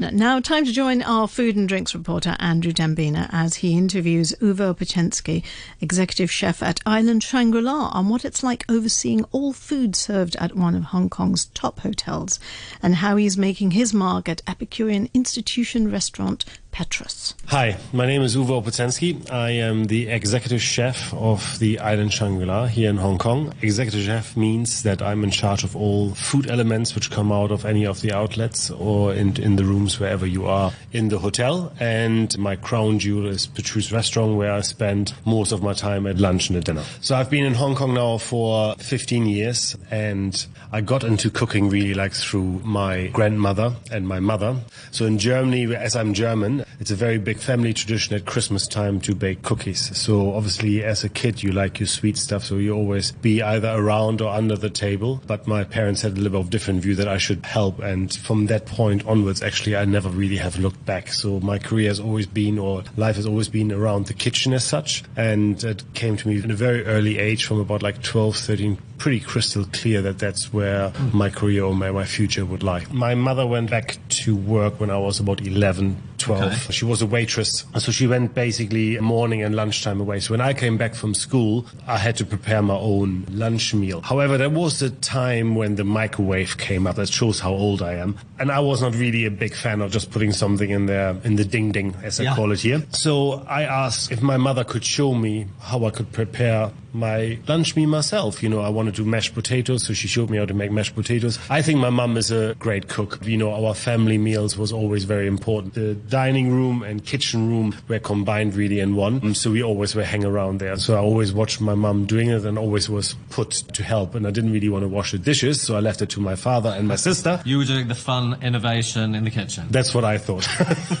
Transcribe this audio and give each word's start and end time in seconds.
Now, 0.00 0.40
time 0.40 0.64
to 0.64 0.72
join 0.72 1.02
our 1.02 1.28
food 1.28 1.56
and 1.56 1.68
drinks 1.68 1.94
reporter 1.94 2.34
Andrew 2.40 2.72
Dembina 2.72 3.28
as 3.32 3.56
he 3.56 3.76
interviews 3.76 4.32
Uwe 4.40 4.74
Opocensky, 4.74 5.44
executive 5.82 6.30
chef 6.30 6.62
at 6.62 6.80
Island 6.86 7.22
Shangri-La, 7.22 7.88
on 7.88 8.08
what 8.08 8.24
it's 8.24 8.42
like 8.42 8.64
overseeing 8.66 9.24
all 9.24 9.52
food 9.52 9.94
served 9.94 10.36
at 10.36 10.56
one 10.56 10.74
of 10.74 10.84
Hong 10.84 11.10
Kong's 11.10 11.44
top 11.52 11.80
hotels 11.80 12.40
and 12.82 12.94
how 12.96 13.16
he's 13.16 13.36
making 13.36 13.72
his 13.72 13.92
mark 13.92 14.26
at 14.26 14.40
Epicurean 14.46 15.10
institution 15.12 15.92
restaurant 15.92 16.46
Petrus. 16.72 17.34
Hi, 17.46 17.76
my 17.92 18.06
name 18.06 18.22
is 18.22 18.36
Uwe 18.36 18.62
Opocensky. 18.62 19.28
I 19.30 19.50
am 19.50 19.84
the 19.86 20.08
executive 20.08 20.62
chef 20.62 21.12
of 21.12 21.58
the 21.58 21.78
Island 21.80 22.12
Shangri-La 22.12 22.66
here 22.66 22.88
in 22.88 22.96
Hong 22.96 23.18
Kong. 23.18 23.52
Executive 23.60 24.02
chef 24.02 24.36
means 24.36 24.84
that 24.84 25.02
I'm 25.02 25.24
in 25.24 25.30
charge 25.30 25.64
of 25.64 25.74
all 25.74 26.14
food 26.14 26.48
elements 26.48 26.94
which 26.94 27.10
come 27.10 27.32
out 27.32 27.50
of 27.50 27.64
any 27.64 27.84
of 27.84 28.00
the 28.02 28.12
outlets 28.12 28.70
or 28.70 29.12
in, 29.12 29.36
in 29.42 29.56
the 29.56 29.64
rooms 29.64 29.98
wherever 29.98 30.26
you 30.26 30.46
are 30.46 30.72
in 30.92 31.08
the 31.08 31.18
hotel. 31.18 31.72
And 31.80 32.36
my 32.38 32.54
crown 32.56 33.00
jewel 33.00 33.26
is 33.26 33.48
Petrus 33.48 33.90
Restaurant 33.90 34.36
where 34.36 34.52
I 34.52 34.60
spend 34.60 35.12
most 35.24 35.50
of 35.50 35.62
my 35.62 35.72
time 35.72 36.06
at 36.06 36.18
lunch 36.18 36.50
and 36.50 36.56
at 36.56 36.64
dinner. 36.64 36.84
So 37.00 37.16
I've 37.16 37.30
been 37.30 37.44
in 37.44 37.54
Hong 37.54 37.74
Kong 37.74 37.94
now 37.94 38.18
for 38.18 38.76
15 38.76 39.26
years 39.26 39.76
and 39.90 40.46
I 40.72 40.82
got 40.82 41.02
into 41.02 41.30
cooking 41.30 41.68
really 41.68 41.94
like 41.94 42.12
through 42.12 42.60
my 42.64 43.08
grandmother 43.08 43.74
and 43.90 44.06
my 44.06 44.20
mother. 44.20 44.56
So 44.92 45.04
in 45.04 45.18
Germany, 45.18 45.74
as 45.74 45.96
I'm 45.96 46.14
German, 46.14 46.59
it's 46.78 46.90
a 46.90 46.96
very 46.96 47.18
big 47.18 47.38
family 47.38 47.72
tradition 47.72 48.14
at 48.14 48.26
Christmas 48.26 48.66
time 48.66 49.00
to 49.02 49.14
bake 49.14 49.42
cookies. 49.42 49.96
So 49.96 50.34
obviously, 50.34 50.82
as 50.84 51.04
a 51.04 51.08
kid, 51.08 51.42
you 51.42 51.52
like 51.52 51.80
your 51.80 51.86
sweet 51.86 52.16
stuff, 52.16 52.44
so 52.44 52.56
you 52.56 52.72
always 52.74 53.12
be 53.12 53.42
either 53.42 53.68
around 53.68 54.20
or 54.20 54.32
under 54.32 54.56
the 54.56 54.70
table. 54.70 55.22
But 55.26 55.46
my 55.46 55.64
parents 55.64 56.02
had 56.02 56.12
a 56.12 56.14
little 56.16 56.30
bit 56.30 56.40
of 56.40 56.50
different 56.50 56.82
view 56.82 56.94
that 56.96 57.08
I 57.08 57.18
should 57.18 57.44
help, 57.44 57.80
and 57.80 58.12
from 58.12 58.46
that 58.46 58.66
point 58.66 59.06
onwards, 59.06 59.42
actually, 59.42 59.76
I 59.76 59.84
never 59.84 60.08
really 60.08 60.36
have 60.36 60.58
looked 60.58 60.84
back. 60.84 61.08
So 61.12 61.40
my 61.40 61.58
career 61.58 61.88
has 61.88 62.00
always 62.00 62.26
been, 62.26 62.58
or 62.58 62.84
life 62.96 63.16
has 63.16 63.26
always 63.26 63.48
been 63.48 63.72
around 63.72 64.06
the 64.06 64.14
kitchen 64.14 64.52
as 64.52 64.64
such, 64.64 65.02
and 65.16 65.62
it 65.64 65.84
came 65.94 66.16
to 66.16 66.28
me 66.28 66.42
in 66.42 66.50
a 66.50 66.54
very 66.54 66.84
early 66.84 67.18
age, 67.18 67.44
from 67.44 67.60
about 67.60 67.82
like 67.82 68.02
12, 68.02 68.36
13 68.36 68.78
pretty 69.00 69.20
crystal 69.20 69.64
clear 69.72 70.02
that 70.02 70.18
that's 70.18 70.52
where 70.52 70.92
my 71.14 71.30
career 71.30 71.64
or 71.64 71.74
my, 71.74 71.90
my 71.90 72.04
future 72.04 72.44
would 72.44 72.62
lie. 72.62 72.84
My 72.92 73.14
mother 73.14 73.46
went 73.46 73.70
back 73.70 73.96
to 74.10 74.36
work 74.36 74.78
when 74.78 74.90
I 74.90 74.98
was 74.98 75.18
about 75.18 75.40
11, 75.40 75.96
12. 76.20 76.42
Okay. 76.42 76.72
She 76.72 76.84
was 76.84 77.02
a 77.02 77.06
waitress. 77.06 77.64
So 77.78 77.92
she 77.92 78.06
went 78.06 78.34
basically 78.34 78.98
morning 79.00 79.42
and 79.42 79.54
lunchtime 79.54 80.00
away. 80.00 80.20
So 80.20 80.34
when 80.34 80.40
I 80.40 80.54
came 80.54 80.76
back 80.76 80.94
from 80.94 81.14
school, 81.14 81.66
I 81.86 81.98
had 81.98 82.16
to 82.18 82.24
prepare 82.24 82.62
my 82.62 82.74
own 82.74 83.26
lunch 83.30 83.74
meal. 83.74 84.00
However, 84.02 84.38
there 84.38 84.50
was 84.50 84.82
a 84.82 84.90
time 84.90 85.54
when 85.54 85.76
the 85.76 85.84
microwave 85.84 86.58
came 86.58 86.86
up. 86.86 86.96
That 86.96 87.08
shows 87.08 87.40
how 87.40 87.52
old 87.52 87.82
I 87.82 87.94
am. 87.94 88.16
And 88.38 88.50
I 88.50 88.60
was 88.60 88.82
not 88.82 88.94
really 88.94 89.24
a 89.26 89.30
big 89.30 89.54
fan 89.54 89.80
of 89.80 89.90
just 89.90 90.10
putting 90.10 90.32
something 90.32 90.70
in 90.70 90.86
there 90.86 91.16
in 91.24 91.36
the 91.36 91.44
ding 91.44 91.72
ding, 91.72 91.94
as 92.02 92.20
I 92.20 92.24
yeah. 92.24 92.34
call 92.34 92.52
it 92.52 92.60
here. 92.60 92.82
So 92.90 93.44
I 93.48 93.62
asked 93.62 94.12
if 94.12 94.22
my 94.22 94.36
mother 94.36 94.64
could 94.64 94.84
show 94.84 95.14
me 95.14 95.46
how 95.60 95.84
I 95.84 95.90
could 95.90 96.12
prepare 96.12 96.70
my 96.92 97.38
lunch 97.48 97.76
meal 97.76 97.88
myself. 97.88 98.42
You 98.42 98.48
know, 98.48 98.60
I 98.60 98.68
wanted 98.68 98.94
to 98.96 99.04
do 99.04 99.08
mashed 99.08 99.34
potatoes, 99.34 99.86
so 99.86 99.92
she 99.92 100.08
showed 100.08 100.30
me 100.30 100.38
how 100.38 100.44
to 100.44 100.54
make 100.54 100.70
mashed 100.70 100.94
potatoes. 100.94 101.38
I 101.48 101.62
think 101.62 101.78
my 101.80 101.90
mum 101.90 102.16
is 102.16 102.30
a 102.30 102.54
great 102.58 102.88
cook. 102.88 103.18
You 103.22 103.36
know, 103.36 103.52
our 103.52 103.74
family 103.74 104.18
meals 104.18 104.56
was 104.56 104.72
always 104.72 105.04
very 105.04 105.26
important. 105.26 105.74
The 105.74 105.94
dining 105.94 106.50
room 106.50 106.82
and 106.82 107.04
kitchen 107.04 107.48
room 107.48 107.74
were 107.88 107.98
combined 107.98 108.54
really 108.54 108.80
in 108.80 108.96
one, 108.96 109.34
so 109.34 109.50
we 109.50 109.62
always 109.62 109.94
were 109.94 110.04
hang 110.04 110.24
around 110.24 110.58
there. 110.58 110.76
So 110.76 110.94
I 110.94 110.98
always 110.98 111.32
watched 111.32 111.60
my 111.60 111.74
mum 111.74 112.06
doing 112.06 112.28
it 112.28 112.44
and 112.44 112.58
always 112.58 112.88
was 112.88 113.14
put 113.30 113.50
to 113.50 113.82
help. 113.82 114.14
And 114.14 114.26
I 114.26 114.30
didn't 114.30 114.52
really 114.52 114.68
want 114.68 114.82
to 114.82 114.88
wash 114.88 115.12
the 115.12 115.18
dishes, 115.18 115.60
so 115.62 115.76
I 115.76 115.80
left 115.80 116.02
it 116.02 116.10
to 116.10 116.20
my 116.20 116.36
father 116.36 116.70
and 116.70 116.88
my 116.88 116.96
sister. 116.96 117.40
You 117.44 117.58
were 117.58 117.64
doing 117.64 117.88
the 117.88 117.94
fun 117.94 118.38
innovation 118.42 119.14
in 119.14 119.24
the 119.24 119.30
kitchen. 119.30 119.66
That's 119.70 119.94
what 119.94 120.04
I 120.04 120.18
thought. 120.18 120.48